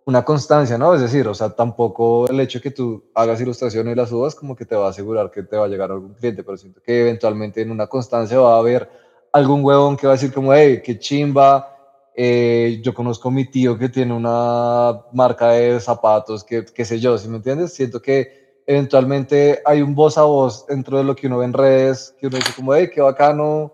[0.05, 0.95] una constancia, ¿no?
[0.95, 4.55] Es decir, o sea, tampoco el hecho que tú hagas ilustraciones y las subas como
[4.55, 7.01] que te va a asegurar que te va a llegar algún cliente, pero siento que
[7.01, 8.89] eventualmente en una constancia va a haber
[9.33, 11.77] algún huevón que va a decir como, hey, qué chimba,
[12.21, 16.99] eh, yo conozco a mi tío que tiene una marca de zapatos, que qué sé
[16.99, 17.75] yo, ¿sí me entiendes?
[17.75, 21.53] Siento que eventualmente hay un voz a voz dentro de lo que uno ve en
[21.53, 23.73] redes, que uno dice como, hey, qué bacano,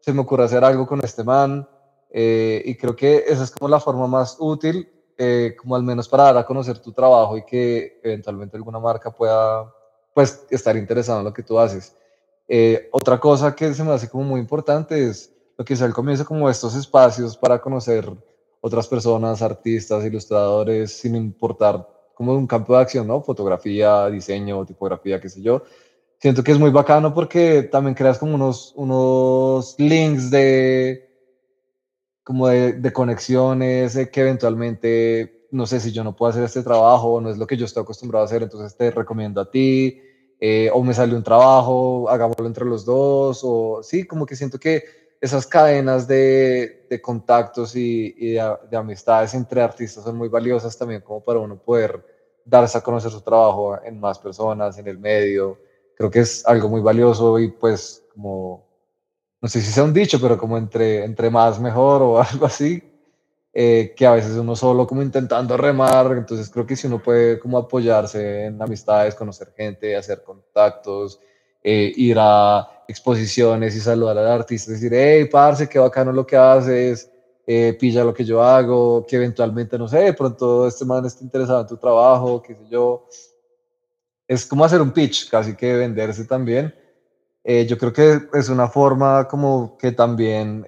[0.00, 1.68] se me ocurre hacer algo con este man,
[2.10, 6.08] eh, y creo que esa es como la forma más útil eh, como al menos
[6.08, 9.72] para dar a conocer tu trabajo y que eventualmente alguna marca pueda
[10.12, 11.96] pues estar interesada en lo que tú haces.
[12.48, 15.92] Eh, otra cosa que se me hace como muy importante es lo que es al
[15.92, 18.10] comienzo como estos espacios para conocer
[18.60, 23.20] otras personas, artistas, ilustradores, sin importar como un campo de acción, ¿no?
[23.20, 25.62] Fotografía, diseño, tipografía, qué sé yo.
[26.18, 31.10] Siento que es muy bacano porque también creas como unos, unos links de,
[32.22, 37.30] como de, conexiones que eventualmente no sé si yo no puedo hacer este trabajo no
[37.30, 40.00] es lo que yo estoy acostumbrado a hacer, entonces te recomiendo a ti,
[40.40, 44.58] eh, o me sale un trabajo, hagámoslo entre los dos, o sí, como que siento
[44.58, 50.76] que esas cadenas de, de contactos y, de, de, amistades entre artistas son muy valiosas
[50.76, 52.04] también como para uno poder
[52.44, 55.58] darse a conocer su trabajo en más personas, en el medio.
[55.96, 58.66] Creo que es algo muy valioso y pues como,
[59.40, 62.82] no sé si sea un dicho, pero como entre, entre más mejor o algo así,
[63.52, 67.38] eh, que a veces uno solo como intentando remar, entonces creo que si uno puede
[67.38, 71.20] como apoyarse en amistades, conocer gente, hacer contactos,
[71.62, 76.36] eh, ir a exposiciones y saludar al artista, decir, hey, parce, qué bacano lo que
[76.36, 77.10] haces,
[77.46, 81.22] eh, pilla lo que yo hago, que eventualmente, no sé, de pronto este man está
[81.24, 83.06] interesado en tu trabajo, qué sé yo.
[84.26, 86.74] Es como hacer un pitch, casi que venderse también.
[87.44, 90.66] yo creo que es una forma como que también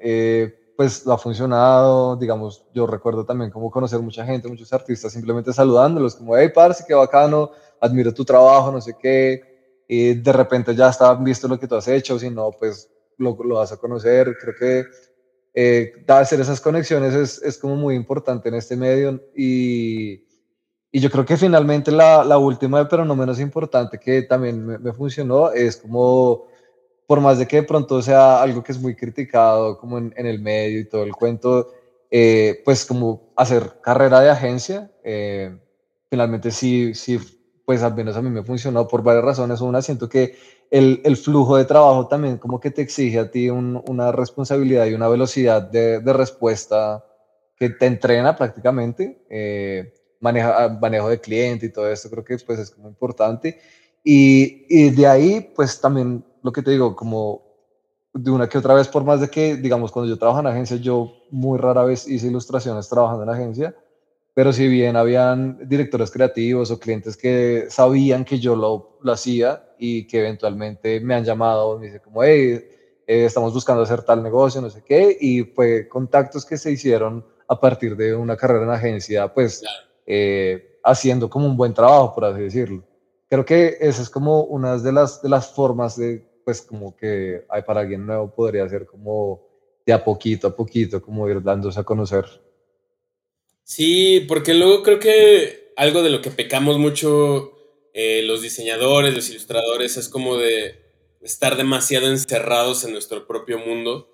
[0.76, 6.14] pues ha funcionado, digamos, yo recuerdo también como conocer mucha gente, muchos artistas, simplemente saludándolos,
[6.14, 7.50] como, hey, parce, qué bacano,
[7.80, 9.55] admiro tu trabajo, no sé qué,
[9.88, 13.36] y de repente ya está visto lo que tú has hecho, si no, pues lo,
[13.44, 14.84] lo vas a conocer, creo que
[15.54, 20.24] eh, hacer esas conexiones es, es, como muy importante en este medio y,
[20.92, 24.78] y yo creo que finalmente la, la, última, pero no menos importante, que también me,
[24.78, 26.46] me funcionó, es como
[27.06, 30.40] por más de que de pronto sea algo que es muy criticado como en, el
[30.40, 31.68] medio y todo el cuento,
[32.10, 35.56] eh, pues como hacer carrera de agencia, eh,
[36.10, 37.18] finalmente sí, sí,
[37.66, 39.60] pues al menos a mí me funcionó por varias razones.
[39.60, 40.36] Una, siento que
[40.70, 44.94] el, el flujo de trabajo también como que te exige a ti una responsabilidad y
[44.94, 47.04] una velocidad de, de, respuesta
[47.56, 49.26] que te entrena prácticamente.
[49.28, 53.60] Eh, maneja, manejo de cliente y todo esto creo que pues es como importante.
[54.04, 57.42] Y, y de ahí pues también lo que te digo, como
[58.14, 60.76] de una que otra vez, por más de que, digamos, cuando yo trabajo en agencia,
[60.76, 63.74] yo muy rara vez hice ilustraciones trabajando en agencia,
[64.36, 69.64] pero si bien habían directores creativos o clientes que sabían que yo lo, lo hacía
[69.78, 72.62] y que eventualmente me han llamado, me dicen como, hey,
[73.06, 77.24] eh, estamos buscando hacer tal negocio, no sé qué, y fue contactos que se hicieron
[77.48, 79.64] a partir de una carrera en agencia, pues
[80.04, 82.84] eh, haciendo como un buen trabajo, por así decirlo.
[83.30, 87.46] Creo que esa es como una de las, de las formas de pues como que
[87.48, 89.40] hay para alguien nuevo podría ser como
[89.86, 92.26] de a poquito a poquito, como ir dándose a conocer.
[93.66, 97.52] Sí, porque luego creo que algo de lo que pecamos mucho
[97.94, 100.84] eh, los diseñadores, los ilustradores, es como de
[101.20, 104.08] estar demasiado encerrados en nuestro propio mundo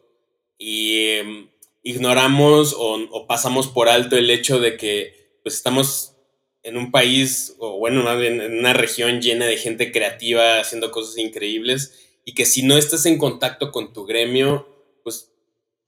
[0.56, 1.50] y em,
[1.82, 6.16] ignoramos o, pasamos por alto el hecho de que pues estamos
[6.62, 12.08] en un país o bueno, en una región llena de gente creativa haciendo cosas increíbles
[12.24, 14.66] y que si no estás en contacto con tu gremio,
[15.02, 15.31] pues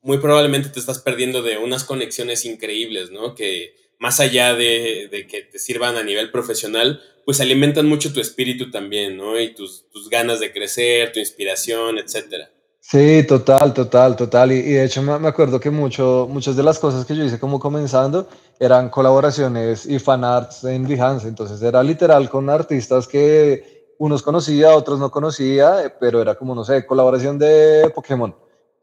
[0.04, 3.34] muy probablemente te estás perdiendo de unas conexiones increíbles, ¿no?
[3.34, 8.20] Que más allá de, de que te sirvan a nivel profesional, pues alimentan mucho tu
[8.20, 9.40] espíritu también, ¿no?
[9.40, 12.50] Y tus, tus ganas de crecer, tu inspiración, etcétera.
[12.80, 14.52] Sí, total, total, total.
[14.52, 17.40] Y, y, de hecho me, acuerdo que mucho, muchas de las cosas que yo hice
[17.40, 18.28] como comenzando
[18.60, 21.26] eran colaboraciones y fanarts en Behance.
[21.26, 26.54] Entonces era literal con artistas que unos conocía, otros no conocía, eh, pero era como,
[26.54, 28.34] no sé, colaboración de Pokémon.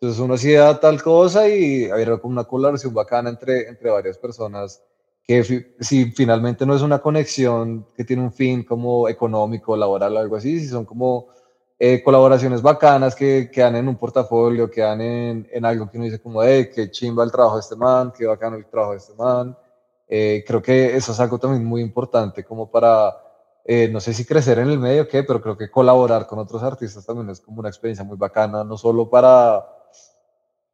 [0.01, 4.81] Entonces uno hacía tal cosa y había como una colaboración bacana entre, entre varias personas
[5.23, 5.43] que
[5.79, 10.59] si finalmente no es una conexión que tiene un fin como económico, laboral, algo así,
[10.59, 11.27] si son como
[11.77, 16.19] eh, colaboraciones bacanas que quedan en un portafolio, quedan en, en algo que uno dice
[16.19, 19.13] como, hey, qué chimba el trabajo de este man, qué bacano el trabajo de este
[19.13, 19.55] man.
[20.07, 23.15] Eh, creo que eso es algo también muy importante como para
[23.63, 26.39] eh, no sé si crecer en el medio o qué, pero creo que colaborar con
[26.39, 29.63] otros artistas también es como una experiencia muy bacana, no solo para,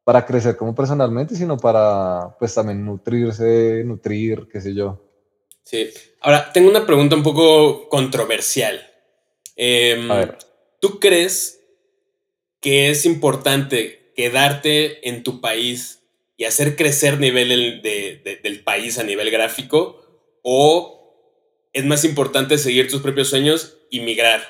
[0.08, 4.98] para crecer como personalmente, sino para pues también nutrirse, nutrir, qué sé yo.
[5.62, 5.90] Sí.
[6.22, 8.80] Ahora, tengo una pregunta un poco controversial.
[9.54, 10.38] Em, A ver.
[10.80, 11.60] ¿Tú crees
[12.62, 16.00] que es importante quedarte en tu país
[16.38, 20.00] y hacer crecer nivel de, del país a nivel gráfico?
[20.40, 24.40] ¿O es más importante seguir tus propios sueños y migrar.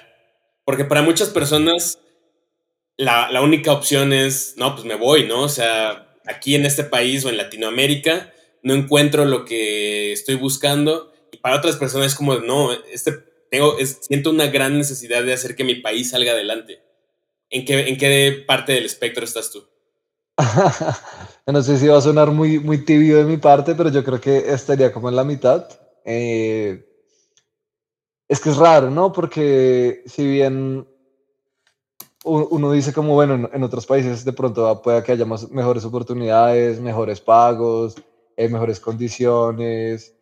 [0.65, 1.99] Porque para muchas personas
[2.99, 5.43] la, la, única opción es, no, pues me voy, ¿no?
[5.43, 8.33] O sea, aquí en este país o en Latinoamérica
[8.63, 11.13] no encuentro lo que estoy buscando.
[11.33, 13.13] Y para otras personas es como, no, este,
[13.51, 16.83] tengo, es, siento una gran necesidad de hacer que mi país salga adelante.
[17.51, 19.65] ¿En qué, en qué parte del espectro estás tú?
[21.47, 24.21] no sé si va a sonar muy, muy tibio de mi parte, pero yo creo
[24.21, 25.69] que estaría como en la mitad.
[26.05, 26.85] Eh,
[28.27, 29.13] es que es raro, ¿no?
[29.13, 30.87] Porque si bien
[32.29, 36.81] uno dice como, bueno, en otros países de pronto puede que haya más, mejores oportunidades,
[36.81, 37.97] mejores pagos,
[38.37, 40.15] eh, mejores condiciones,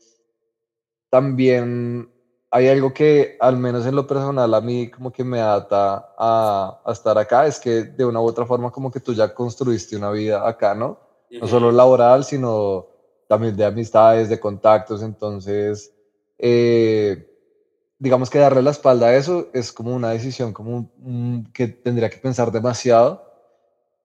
[1.10, 2.10] también
[2.50, 6.80] hay algo que, al menos en lo personal, a mí como que me ata a,
[6.88, 10.10] estar acá, es que de una u otra forma como que tú ya construiste una
[10.10, 10.98] vida acá, ¿no?
[11.30, 12.86] No solo laboral, sino
[13.28, 15.92] también de amistades, de contactos, entonces,
[16.38, 17.35] eh,
[17.98, 20.90] digamos que darle la espalda a eso es como una decisión como
[21.52, 23.24] que tendría que pensar demasiado,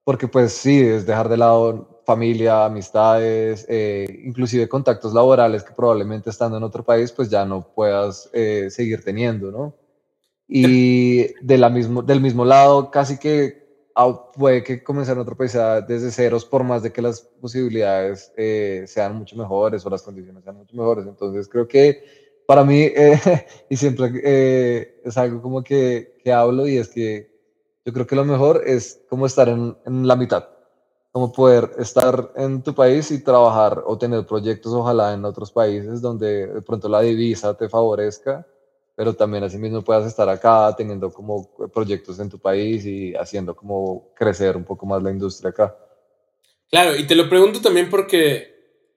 [0.04, 6.30] porque pues sí, es dejar de lado familia, amistades, eh, inclusive contactos laborales que probablemente
[6.30, 9.76] estando en otro país pues ya no puedas eh, seguir teniendo, ¿no?
[10.48, 13.62] Y de la mismo, del mismo lado, casi que
[14.36, 18.84] puede que comenzar en otro país desde ceros, por más de que las posibilidades eh,
[18.86, 21.06] sean mucho mejores o las condiciones sean mucho mejores.
[21.06, 22.90] Entonces creo que para mí,
[23.70, 27.30] y siempre es algo como que, que hablo y es que
[27.84, 30.48] yo creo que lo mejor es como estar en, en la mitad
[31.12, 36.00] como poder estar en tu país y trabajar o tener proyectos ojalá en otros países
[36.00, 38.46] donde de pronto la divisa te favorezca,
[38.96, 44.08] pero también asimismo puedas estar acá teniendo como proyectos en tu país y haciendo como
[44.14, 45.76] crecer un poco más la industria acá.
[46.70, 48.50] Claro, y te lo pregunto también porque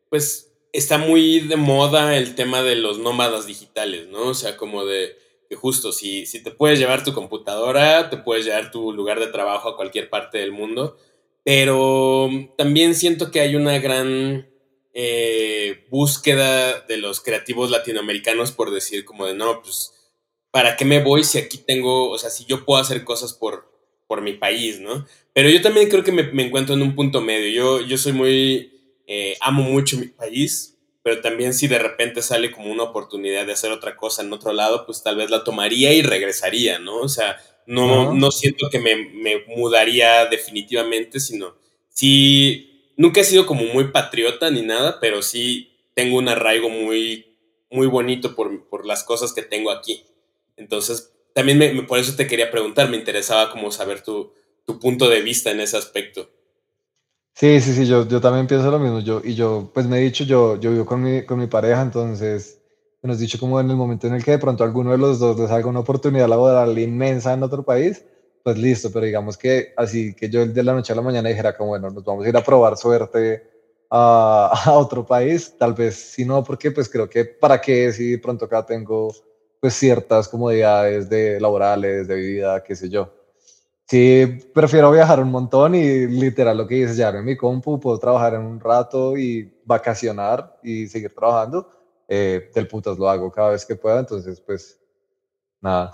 [0.10, 4.28] pues está muy de moda el tema de los nómadas digitales, ¿no?
[4.28, 5.18] O sea, como de
[5.56, 9.70] justo si, si te puedes llevar tu computadora, te puedes llevar tu lugar de trabajo
[9.70, 10.98] a cualquier parte del mundo
[11.46, 14.50] pero también siento que hay una gran
[14.96, 19.94] eh, búsqueda de los creativos latinoamericanos por decir como de, no, pues,
[20.50, 23.72] ¿para qué me voy si aquí tengo, o sea, si yo puedo hacer cosas por,
[24.08, 25.06] por mi país, ¿no?
[25.34, 27.52] Pero yo también creo que me, encuentro en un punto medio.
[27.52, 28.75] Yo, yo soy muy,
[29.08, 33.54] eh, amo mucho mi país, pero también si de repente sale como una oportunidad de
[33.54, 36.98] hacer otra cosa en otro lado, pues tal vez la tomaría y regresaría, ¿no?
[36.98, 37.38] O sea,
[37.68, 41.56] no, no siento que me, me, mudaría definitivamente, sino
[41.90, 47.38] sí, nunca he sido como muy patriota ni nada, pero sí tengo un arraigo muy,
[47.70, 50.04] muy bonito por, por las cosas que tengo aquí.
[50.58, 54.34] Entonces, también me, por eso te quería preguntar, me interesaba como saber tu,
[54.66, 56.30] tu punto de vista en ese aspecto.
[57.38, 59.00] Sí, sí, sí, yo, yo también pienso lo mismo.
[59.02, 61.82] Yo, y yo, pues me he dicho, yo, yo vivo con mi, con mi pareja,
[61.82, 62.62] entonces
[63.02, 65.38] nos dicho como en el momento en el que de pronto alguno de los dos
[65.38, 68.04] les salga una oportunidad laboral inmensa en otro país,
[68.42, 71.52] pues listo, pero digamos que así que yo de la noche a la mañana dijera
[71.54, 73.42] como, bueno, nos vamos a ir a probar suerte
[73.92, 78.12] a, a otro país, tal vez si no, porque pues creo que para qué si
[78.12, 79.12] de pronto acá tengo
[79.60, 83.10] pues ciertas comodidades de laborales, de vida, qué sé yo.
[83.88, 88.00] Sí, prefiero viajar un montón y literal lo que dices, ya en mi compu puedo
[88.00, 91.70] trabajar en un rato y vacacionar y seguir trabajando
[92.08, 94.80] eh, del putas lo hago cada vez que pueda, entonces pues
[95.62, 95.92] nada.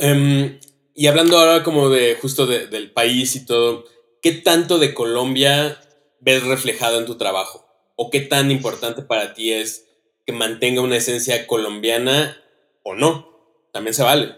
[0.00, 0.60] Em,
[0.94, 3.84] y hablando ahora como de justo del país y todo,
[4.22, 5.76] ¿qué tanto de Colombia
[6.20, 7.66] ves reflejado en tu trabajo?
[7.96, 9.88] ¿O qué tan importante para ti es
[10.24, 12.36] que mantenga una esencia colombiana
[12.84, 13.28] o no?
[13.72, 14.36] También se vale.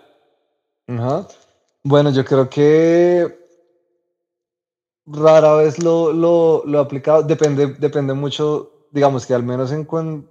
[1.82, 3.38] Bueno, yo creo que
[5.06, 9.86] rara vez lo, lo, lo he aplicado, depende, depende mucho digamos que al menos en,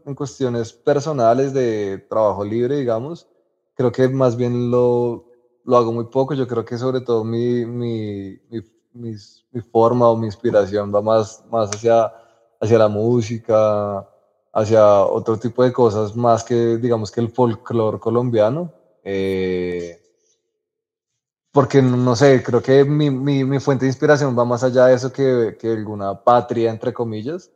[0.05, 3.27] en, cuestiones personales de trabajo libre, digamos,
[3.73, 5.25] creo que más bien lo,
[5.63, 6.33] lo hago muy poco.
[6.33, 8.39] Yo creo que sobre todo mi, mi,
[8.93, 9.13] mi,
[9.71, 12.11] forma o mi inspiración va más, más hacia,
[12.59, 14.07] hacia la música,
[14.53, 18.73] hacia otro tipo de cosas, más que, digamos, que el folclore colombiano.
[19.03, 19.98] Eh,
[21.51, 24.95] porque no sé, creo que mi, mi, mi, fuente de inspiración va más allá de
[24.95, 27.51] eso que, que alguna patria, entre comillas.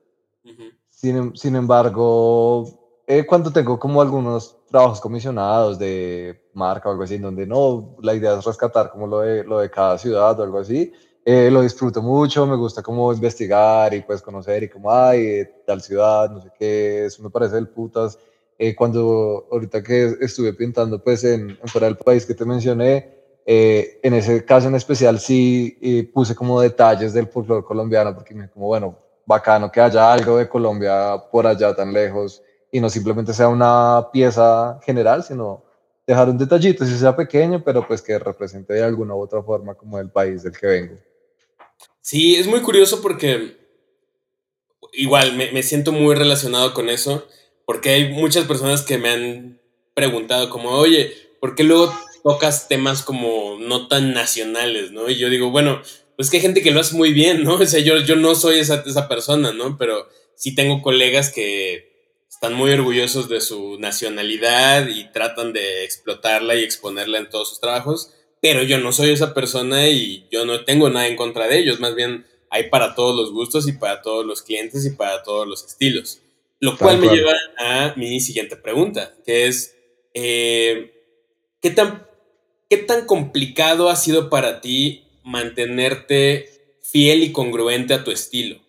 [1.03, 7.17] Em, sin, embargo, eh, cuando tengo como algunos trabajos comisionados de marca o algo así,
[7.17, 10.59] donde no, la idea es rescatar como lo de, lo de cada ciudad o algo
[10.59, 10.91] así,
[11.25, 15.81] eh, lo disfruto mucho, me gusta como investigar y pues conocer y como, ay, tal
[15.81, 18.17] ciudad, no sé qué, eso me parece el putas.
[18.57, 24.13] Eh, cuando ahorita que estuve pintando pues en, fuera del país que te mencioné, en
[24.13, 28.97] ese caso en especial sí puse como detalles del folclore colombiano porque me como, bueno,
[29.25, 34.09] bacano que haya algo de Colombia por allá tan lejos y no simplemente sea una
[34.11, 35.63] pieza general, sino
[36.05, 39.75] dejar un detallito, si sea pequeño, pero pues que represente de alguna u otra forma
[39.75, 40.95] como el país del que vengo.
[42.01, 43.57] Sí, es muy curioso porque
[44.91, 47.25] igual me, me siento muy relacionado con eso,
[47.65, 49.59] porque hay muchas personas que me han
[49.93, 51.93] preguntado como, oye, ¿por qué luego
[52.23, 55.09] tocas temas como no tan nacionales, no?
[55.09, 55.81] Y yo digo, bueno,
[56.15, 57.55] pues que hay gente que lo hace muy bien, ¿no?
[57.59, 59.77] O sea, yo, yo no soy esa, esa persona, ¿no?
[59.77, 61.93] Pero sí tengo colegas que
[62.29, 67.59] están muy orgullosos de su nacionalidad y tratan de explotarla y exponerla en todos sus
[67.61, 68.11] trabajos,
[68.41, 71.79] pero yo no soy esa persona y yo no tengo nada en contra de ellos,
[71.79, 75.47] más bien hay para todos los gustos y para todos los clientes y para todos
[75.47, 76.19] los estilos.
[76.59, 79.75] Lo cual me lleva a mi siguiente pregunta, que es,
[80.13, 80.93] eh,
[81.61, 82.05] ¿qué, tan,
[82.73, 88.59] ¿qué tan complicado ha sido para ti mantenerte fiel y congruente a tu estilo?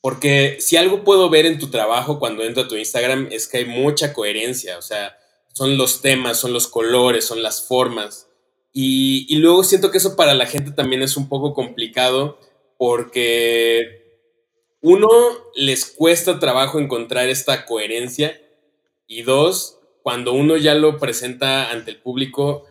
[0.00, 3.58] Porque si algo puedo ver en tu trabajo cuando entro a tu Instagram es que
[3.58, 5.18] hay mucha coherencia, o sea,
[5.52, 8.30] son los temas, son los colores, son las formas.
[8.72, 12.38] Y, y luego siento que eso para la gente también es un poco complicado
[12.78, 14.24] porque
[14.80, 15.10] uno,
[15.54, 18.40] les cuesta trabajo encontrar esta coherencia
[19.06, 22.64] y dos, cuando uno ya lo presenta ante el público,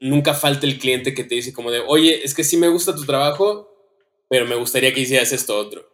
[0.00, 2.94] nunca falta el cliente que te dice como de, oye, es que sí me gusta
[2.94, 3.68] tu trabajo,
[4.28, 5.88] pero me gustaría que hicieras esto otro.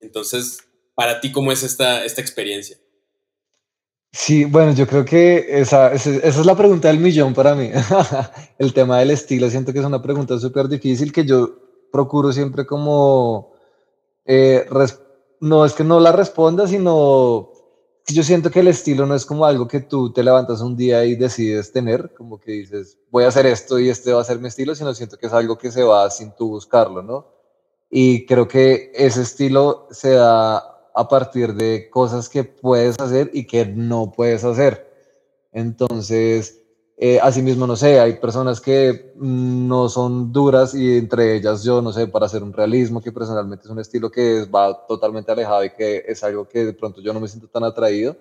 [0.00, 0.58] Entonces,
[0.94, 2.76] para ti, ¿cómo es esta, esta experiencia?
[4.12, 7.70] Sí, bueno, yo creo que esa, es la pregunta del millón para mí.
[8.58, 12.64] el tema del estilo, siento que es una pregunta súper difícil que yo procuro siempre
[12.64, 13.52] como,
[14.24, 14.66] eh,
[15.40, 17.53] no es que no la responda, sino
[18.06, 21.04] yo siento que el estilo no es como algo que tú te levantas un día
[21.04, 24.38] y decides tener, como que dices, voy a hacer esto y este va a ser
[24.38, 27.32] mi estilo, sino siento que es algo que se va sin tú buscarlo, ¿no?
[27.88, 30.56] Y creo que ese estilo se da
[30.94, 34.92] a partir de cosas que puedes hacer y que no puedes hacer.
[35.52, 36.63] Entonces,
[36.96, 41.92] eh, asimismo, no sé, hay personas que no son duras y entre ellas yo, no
[41.92, 45.70] sé, para hacer un realismo, que personalmente es un estilo que va totalmente alejado y
[45.70, 48.16] que es algo que de pronto yo no me siento tan atraído,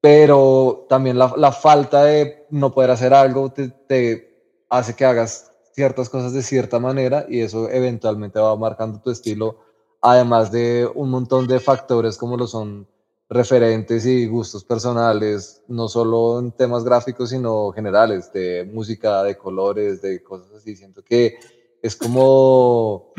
[0.00, 5.52] pero también la, la falta de no poder hacer algo te, te hace que hagas
[5.72, 9.58] ciertas cosas de cierta manera y eso eventualmente va marcando tu estilo,
[10.00, 12.88] además de un montón de factores como lo son
[13.28, 20.00] referentes y gustos personales, no solo en temas gráficos, sino generales, de música, de colores,
[20.00, 20.74] de cosas así.
[20.76, 21.36] Siento que
[21.82, 23.12] es como,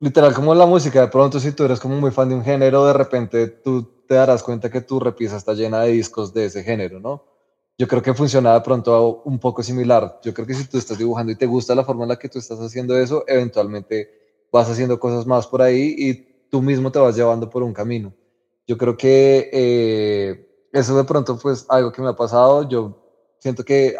[0.00, 1.00] literal, como la música.
[1.00, 4.14] De pronto, si tú eres como muy fan de un género, de repente tú te
[4.14, 7.24] darás cuenta que tu repisa está llena de discos de ese género, ¿no?
[7.78, 10.20] Yo creo que funciona de pronto un poco similar.
[10.22, 12.28] Yo creo que si tú estás dibujando y te gusta la forma en la que
[12.28, 14.10] tú estás haciendo eso, eventualmente
[14.52, 16.14] vas haciendo cosas más por ahí y
[16.50, 18.12] tú mismo te vas llevando por un camino.
[18.70, 22.68] Yo creo que eh, eso de pronto pues algo que me ha pasado.
[22.68, 23.02] Yo
[23.40, 23.96] siento que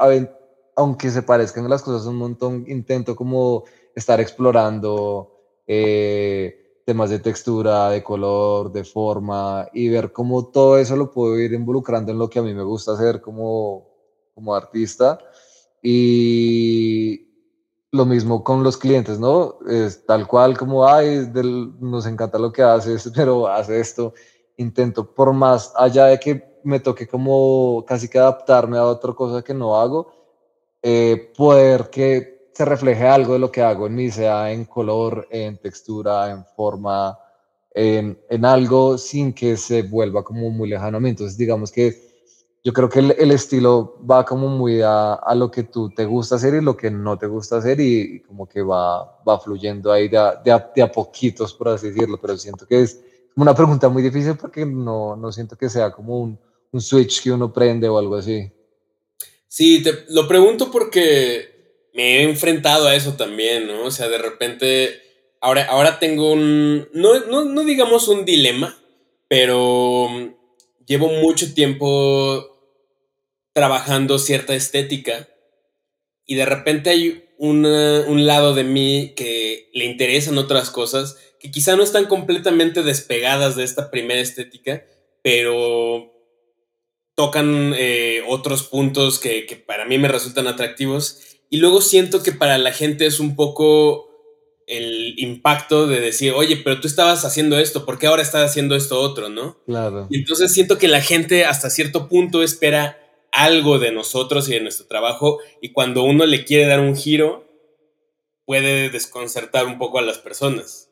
[0.76, 3.64] aunque se parezcan las cosas un montón, intento como
[3.96, 5.32] estar explorando
[5.66, 11.36] eh, temas de textura, de color, de forma y ver cómo todo eso lo puedo
[11.36, 13.88] ir involucrando en lo que a mí me gusta hacer como,
[14.36, 15.18] como artista.
[15.82, 17.26] Y
[17.90, 19.58] lo mismo con los clientes, ¿no?
[19.68, 21.28] Es tal cual como, ay,
[21.80, 24.14] nos encanta lo que haces, pero hace esto
[24.60, 29.42] intento, por más allá de que me toque como casi que adaptarme a otra cosa
[29.42, 30.12] que no hago,
[30.82, 35.26] eh, poder que se refleje algo de lo que hago en mí, sea en color,
[35.30, 37.18] en textura, en forma,
[37.72, 41.10] en, en algo sin que se vuelva como muy lejano a mí.
[41.10, 42.10] Entonces, digamos que
[42.62, 46.52] yo creo que el, estilo va como muy a, lo que tú te gusta hacer
[46.52, 50.18] y lo que no te gusta hacer y, como que va, va fluyendo ahí de
[50.44, 53.00] de a poquitos, por así decirlo, pero siento que es
[53.36, 56.38] una pregunta muy difícil porque no, no siento que sea como un,
[56.72, 58.50] un, switch que uno prende o algo así.
[59.48, 63.84] Sí, te lo pregunto porque me he enfrentado a eso también, ¿no?
[63.84, 65.00] O sea, de repente,
[65.40, 68.78] ahora, ahora tengo un, no, no, no digamos un dilema,
[69.28, 70.08] pero
[70.86, 72.46] llevo mucho tiempo
[73.52, 75.28] trabajando cierta estética
[76.26, 81.50] y de repente hay una, un lado de mí que le interesan otras cosas que
[81.50, 84.84] quizá no están completamente despegadas de esta primera estética,
[85.22, 86.12] pero
[87.14, 91.20] tocan eh, otros puntos que, que, para mí me resultan atractivos.
[91.48, 94.10] Y luego siento que para la gente es un poco
[94.66, 98.76] el impacto de decir, oye, pero tú estabas haciendo esto, ¿por qué ahora estás haciendo
[98.76, 99.58] esto otro, no?
[99.66, 100.06] Claro.
[100.10, 102.98] Y entonces siento que la gente hasta cierto punto espera
[103.32, 107.48] algo de nosotros y de nuestro trabajo, y cuando uno le quiere dar un giro,
[108.44, 110.89] puede desconcertar un poco a las personas.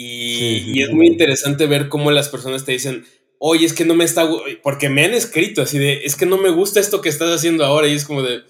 [0.00, 3.04] Y, es muy interesante ver cómo las personas te dicen,
[3.40, 4.30] oye, es que no me está,
[4.62, 7.64] porque me han escrito así de, es que no me gusta esto que estás haciendo
[7.64, 8.42] ahora y es como de,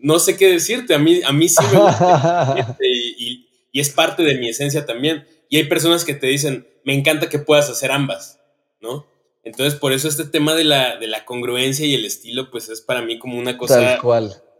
[0.00, 4.24] no sé qué decirte, a mí, a mí sí me gusta y, y, es parte
[4.24, 5.28] de mi esencia también.
[5.48, 8.40] Y hay personas que te dicen, me encanta que puedas hacer ambas,
[8.80, 9.06] ¿no?
[9.44, 12.80] Entonces, por eso este tema de la, de la congruencia y el estilo, pues es
[12.80, 14.00] para mí como una cosa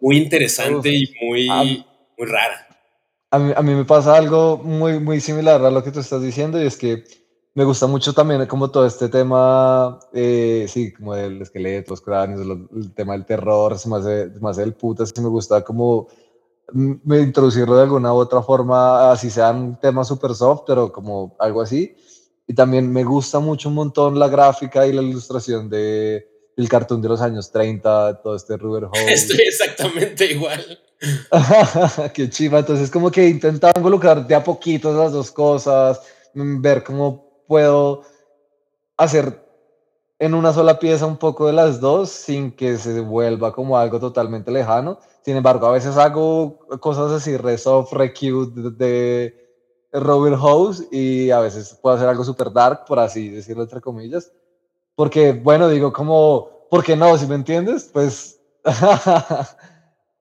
[0.00, 1.48] muy interesante y muy,
[2.16, 2.68] muy rara.
[3.30, 6.20] A mí, a mí, me pasa algo muy, muy similar a lo que tú estás
[6.20, 7.04] diciendo y es que
[7.54, 12.40] me gusta mucho también como todo este tema, eh, sí, como del esqueleto, los cráneos,
[12.40, 16.08] el tema del terror, más, de, más del puta, sí me gusta como
[16.72, 21.62] me introducirlo de alguna u otra forma, así sean temas super soft, pero como algo
[21.62, 21.96] así.
[22.46, 27.00] Y también me gusta mucho un montón la gráfica y la ilustración de el cartoon
[27.00, 28.92] de los años 30, todo este Ruber Hole.
[29.12, 30.78] Estoy exactamente igual.
[32.14, 32.58] Qué chiva.
[32.58, 36.00] Entonces, como que intentaba involucrar de a poquito esas dos cosas,
[36.34, 38.02] mm, ver cómo puedo
[38.96, 39.46] hacer
[40.18, 43.98] en una sola pieza un poco de las dos sin que se vuelva como algo
[43.98, 44.98] totalmente lejano.
[45.24, 49.36] Sin embargo, a veces hago cosas así, re soft, de,
[49.92, 54.30] Robert House y a veces puedo hacer algo super dark, por así decirlo entre comillas.
[54.94, 57.16] Porque, bueno, digo como, ¿por qué no?
[57.16, 58.38] Si me entiendes, pues,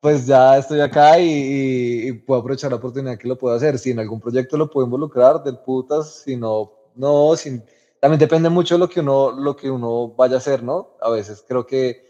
[0.01, 3.77] pues ya estoy acá y, puedo aprovechar la oportunidad que lo puedo hacer.
[3.77, 7.63] Si en algún proyecto lo puedo involucrar, del putas, si no, no, sin
[7.99, 10.91] también depende mucho de lo que uno, lo que uno vaya a hacer, ¿no?
[11.01, 12.07] A veces creo que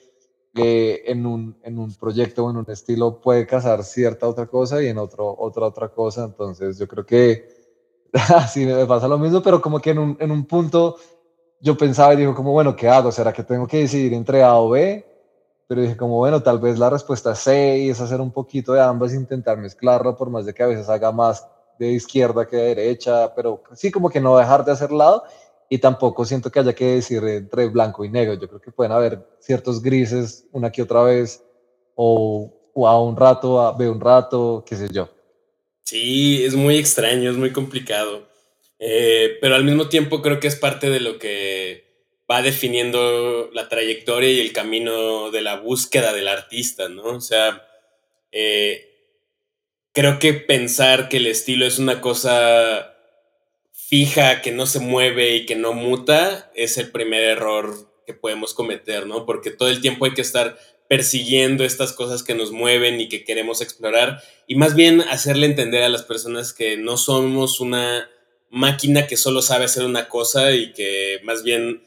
[0.53, 4.87] en, un, en un proyecto o en un estilo puede casar cierta otra cosa y
[4.87, 6.25] en otro otra otra cosa.
[6.25, 7.47] Entonces yo creo que
[8.13, 10.97] así me pasa lo mismo, pero como que en un, en un punto
[11.61, 13.11] yo pensaba y digo como, bueno, ¿qué hago?
[13.11, 15.05] ¿Será que tengo que decidir entre A o B?
[15.69, 18.73] Pero dije como, bueno, tal vez la respuesta es C y es hacer un poquito
[18.73, 21.45] de ambas, intentar mezclarlo, por más de que a veces haga más
[21.77, 25.25] de izquierda que de derecha, pero sí como que no dejar de hacer lado
[25.69, 28.33] y tampoco siento que haya que decir entre blanco y negro.
[28.33, 31.43] Yo creo que pueden haber ciertos grises una que otra vez
[31.93, 32.51] o,
[32.87, 35.07] a un rato, a B un rato, qué sé yo.
[35.83, 38.27] Sí, es muy extraño, es muy complicado.
[38.79, 41.88] Eh, pero al mismo tiempo creo que es parte de lo que
[42.29, 47.03] va definiendo la trayectoria y el camino de la búsqueda del artista, ¿no?
[47.03, 47.65] O sea,
[48.31, 48.89] eh,
[49.93, 52.95] creo que pensar que el estilo es una cosa
[53.71, 58.53] fija, que no se mueve y que no muta, es el primer error que podemos
[58.53, 59.25] cometer, ¿no?
[59.25, 63.23] Porque todo el tiempo hay que estar persiguiendo estas cosas que nos mueven y que
[63.23, 68.09] queremos explorar y más bien hacerle entender a las personas que no somos una
[68.49, 71.83] máquina que solo sabe hacer una cosa y que más bien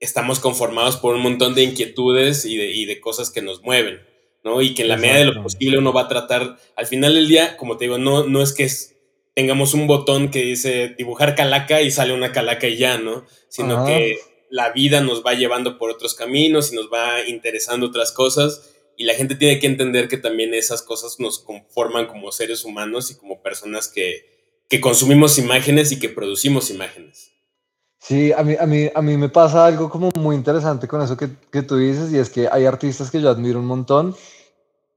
[0.00, 4.00] estamos conformados por un montón de inquietudes y de, cosas que nos mueven,
[4.42, 4.62] ¿no?
[4.62, 7.28] Y que en la medida de lo posible uno va a tratar, al final del
[7.28, 8.96] día, como te digo, no, no es que es
[9.34, 13.24] tengamos un botón que dice dibujar calaca y sale una calaca y ya, ¿no?
[13.48, 14.18] Sino que
[14.50, 19.04] la vida nos va llevando por otros caminos y nos va interesando otras cosas y
[19.04, 23.16] la gente tiene que entender que también esas cosas nos conforman como seres humanos y
[23.16, 24.26] como personas que,
[24.68, 27.32] que consumimos imágenes y que producimos imágenes.
[28.00, 31.16] Sí, a mí, a, mí, a mí me pasa algo como muy interesante con eso
[31.16, 34.16] que, que tú dices y es que hay artistas que yo admiro un montón,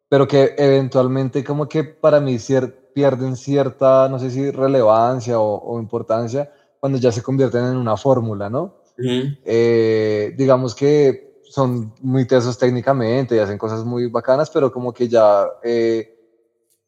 [0.10, 5.80] pero que eventualmente como que para mí cierto pierden cierta, no sé si relevancia o,
[5.80, 8.76] importancia cuando ya se convierten en una fórmula, ¿no?
[8.98, 15.08] Eh, digamos que son muy tesos técnicamente y hacen cosas muy bacanas, pero como que
[15.08, 16.18] ya eh,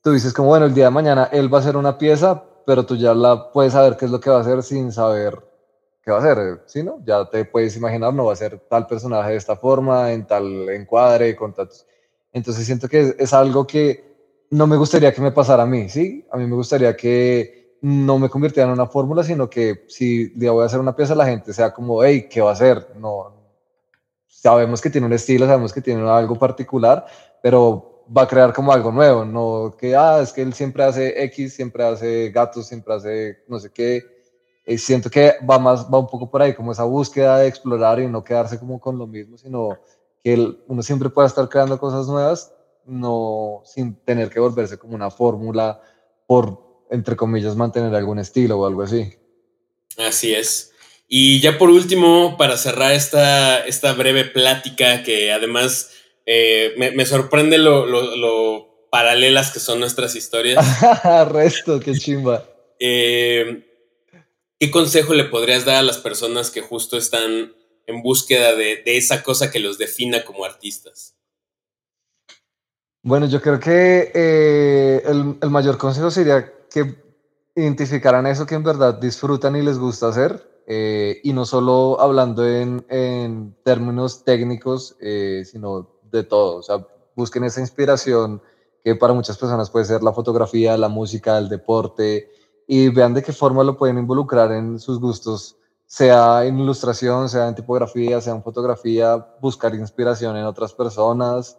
[0.02, 2.86] tú dices como, bueno, el día de mañana él va a hacer una pieza, pero
[2.86, 5.42] tú ya la puedes saber qué es lo que va a hacer sin saber
[6.06, 7.02] qué va a hacer, ¿sí, no?
[7.04, 10.70] Ya te puedes imaginar, no va a ser tal personaje de esta forma, en tal
[10.70, 11.88] encuadre, con tantos...
[12.32, 14.04] Entonces siento que es algo que
[14.52, 16.28] no me gustaría que me pasara a mí, ¿sí?
[16.32, 20.50] A mí me gustaría que no me convirtiera en una fórmula, sino que si le
[20.50, 22.88] voy a hacer una pieza, la gente sea como, hey, ¿qué va a hacer?
[22.98, 23.34] No,
[24.28, 27.06] sabemos que tiene un estilo, sabemos que tiene algo particular,
[27.42, 31.24] pero va a crear como algo nuevo, no que, ah, es que él siempre hace
[31.24, 34.15] X, siempre hace gatos, siempre hace no sé qué.
[34.66, 38.00] Y siento que va más, va un poco por ahí, como esa búsqueda de explorar
[38.00, 39.78] y no quedarse como con lo mismo, sino
[40.24, 42.52] que uno siempre pueda estar creando cosas nuevas
[42.86, 45.82] no sin tener que volverse como una fórmula
[46.28, 49.14] por, entre comillas, mantener algún estilo o algo así.
[49.98, 50.72] Así es.
[51.08, 55.92] Y ya por último, para cerrar esta, esta breve plática, que además
[56.26, 60.66] eh, me, sorprende lo, paralelas que son nuestras historias.
[61.32, 62.46] Resto, qué chimba.
[62.80, 63.66] Eh,
[64.60, 67.54] ¿Qué consejo le podrías dar a las personas que justo están
[67.88, 71.16] en búsqueda de esa cosa que los defina como artistas?
[73.06, 76.96] Bueno, yo creo que eh, el, mayor consejo sería que
[77.54, 82.44] identificaran eso que en verdad disfrutan y les gusta hacer, eh, y no solo hablando
[82.50, 86.56] en, términos técnicos, eh, sino de todo.
[86.56, 86.84] O sea,
[87.16, 88.42] busquen esa inspiración
[88.84, 92.32] que para muchas personas puede ser la fotografía, la música, el deporte,
[92.68, 97.48] y vean de qué forma lo pueden involucrar en sus gustos, sea en ilustración, sea
[97.48, 101.58] en tipografía, sea en fotografía, buscar inspiración en otras personas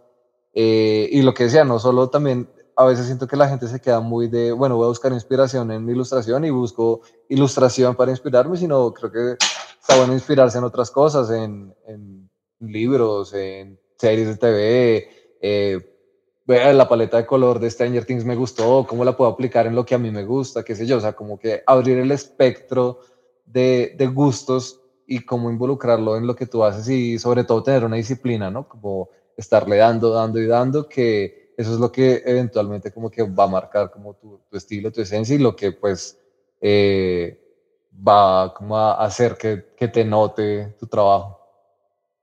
[0.58, 3.78] eh, y lo que decía, no solo también, a veces siento que la gente se
[3.78, 8.56] queda muy de, bueno, voy a buscar inspiración en ilustración y busco ilustración para inspirarme,
[8.56, 9.44] sino creo que
[9.78, 11.74] está bueno inspirarse en otras cosas, en,
[12.60, 15.08] libros, en series de TV.
[15.42, 15.95] Eh,
[16.46, 19.84] la paleta de color de Stranger Things me gustó, cómo la puedo aplicar en lo
[19.84, 23.00] que a mí me gusta, qué sé yo, o sea, como que abrir el espectro
[23.44, 27.84] de, de gustos y cómo involucrarlo en lo que tú haces y sobre todo tener
[27.84, 28.68] una disciplina, ¿no?
[28.68, 33.44] Como estarle dando, dando y dando, que eso es lo que eventualmente como que va
[33.44, 36.18] a marcar como tu, tu estilo, tu esencia y lo que pues
[36.60, 37.40] eh,
[38.06, 41.40] va como a hacer que, que, te note tu trabajo.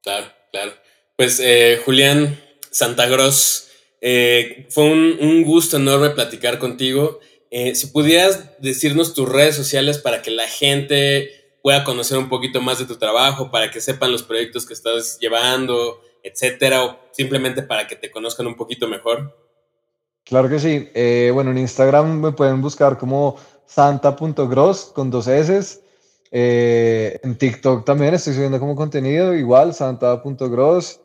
[0.01, 0.71] Claro, claro.
[1.15, 3.69] Pues eh, Julián Santagros,
[4.06, 7.22] eh, fue un, gusto enorme platicar contigo.
[7.49, 11.30] Eh, si pudieras decirnos tus redes sociales para que la gente
[11.62, 15.18] pueda conocer un poquito más de tu trabajo, para que sepan los proyectos que estás
[15.22, 19.38] llevando, etcétera, o simplemente para que te conozcan un poquito mejor.
[20.26, 20.89] Claro que sí.
[20.93, 23.38] Eh, bueno, en Instagram me pueden buscar como
[23.68, 25.80] santa.gross con dos S.
[26.30, 30.99] En TikTok también estoy subiendo como contenido, igual, santa.gross.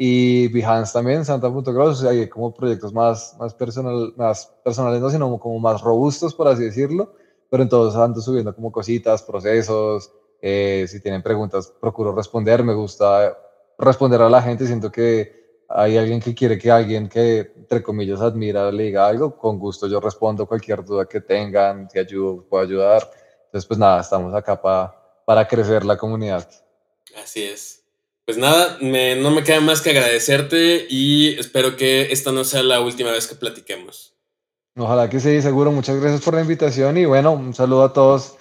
[0.00, 1.98] Y Behance también, santa.gross.
[1.98, 6.34] O sea, hay como proyectos más, más, personal, más personales, no, sino como más robustos,
[6.34, 7.12] por así decirlo
[7.50, 13.36] pero entonces ando subiendo como cositas, procesos, eh, si tienen preguntas, procuro responder, me gusta
[13.78, 18.20] responder a la gente, siento que hay alguien que quiere que alguien que, entre comillas,
[18.20, 22.64] admira, le diga algo, con gusto yo respondo cualquier duda que tengan, si ayudo, puedo
[22.64, 23.10] ayudar.
[23.46, 24.94] Entonces, pues nada, estamos acá para
[25.24, 26.48] para crecer la comunidad.
[27.22, 27.77] Así es.
[28.28, 32.62] Pues nada, me, no me queda más que agradecerte y espero que esta no sea
[32.62, 34.12] la última vez que platiquemos.
[34.76, 35.72] Ojalá que sí, seguro.
[35.72, 38.36] Muchas gracias por la invitación y bueno, un saludo a todos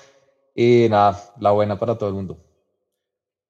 [0.54, 2.38] y nada, la buena para todo el mundo.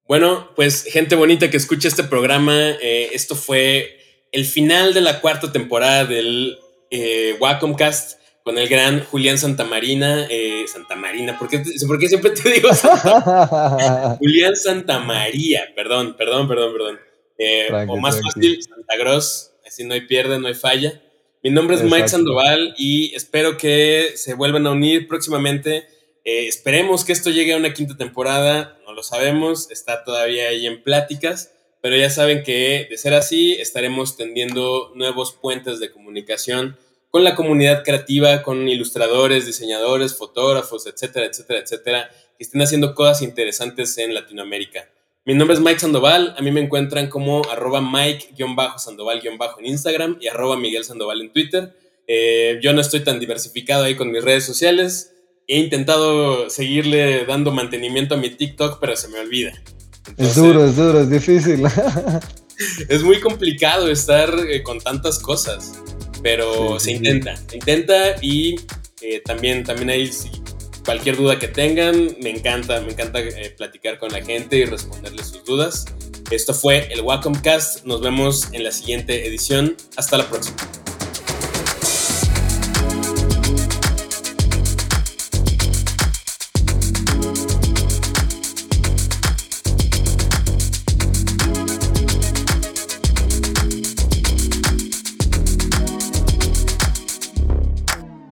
[0.08, 3.98] Bueno, pues gente bonita que escucha este programa, eh, esto fue
[4.32, 6.60] el final de la cuarta temporada del
[6.92, 10.26] eh, Wacomcast con el gran Julián Santamarina.
[10.30, 14.16] Eh, Santamarina, ¿por qué, ¿por qué siempre te digo Santa?
[14.20, 17.00] Julián Santamaría, perdón, perdón, perdón, perdón.
[17.38, 21.02] Eh, o más fácil, Santa Gross, así no hay pierde, no hay falla.
[21.44, 25.86] Mi nombre es Mike Sandoval y espero que se vuelvan a unir próximamente.
[26.24, 30.68] Eh, esperemos que esto llegue a una quinta temporada, no lo sabemos, está todavía ahí
[30.68, 36.78] en pláticas, pero ya saben que de ser así estaremos tendiendo nuevos puentes de comunicación
[37.18, 43.24] con la comunidad creativa, con ilustradores, diseñadores, fotógrafos, etcétera, etcétera, etcétera, que estén haciendo cosas
[43.24, 44.88] interesantes en Latinoamérica.
[45.26, 49.24] Mi nombre es Mike Sandoval, a mí me encuentran como arroba Mike-Sandoval-
[49.58, 51.76] en Instagram y arroba Miguel Sandoval en Twitter.
[52.06, 55.16] Eh, yo no estoy tan diversificado ahí con mis redes sociales.
[55.48, 59.54] He intentado seguirle dando mantenimiento a mi TikTok, pero se me olvida.
[60.18, 61.64] es duro, es duro, es difícil.
[62.90, 65.82] es muy complicado estar eh, con tantas cosas,
[66.22, 68.56] pero se intenta, se intenta y
[69.02, 70.10] eh, también, también hay
[70.86, 75.28] cualquier duda que tengan, me encanta, me encanta eh, platicar con la gente y responderles
[75.28, 75.86] sus dudas.
[76.32, 80.58] Esto fue el Wacom Cast, nos vemos en la siguiente edición, hasta la próxima.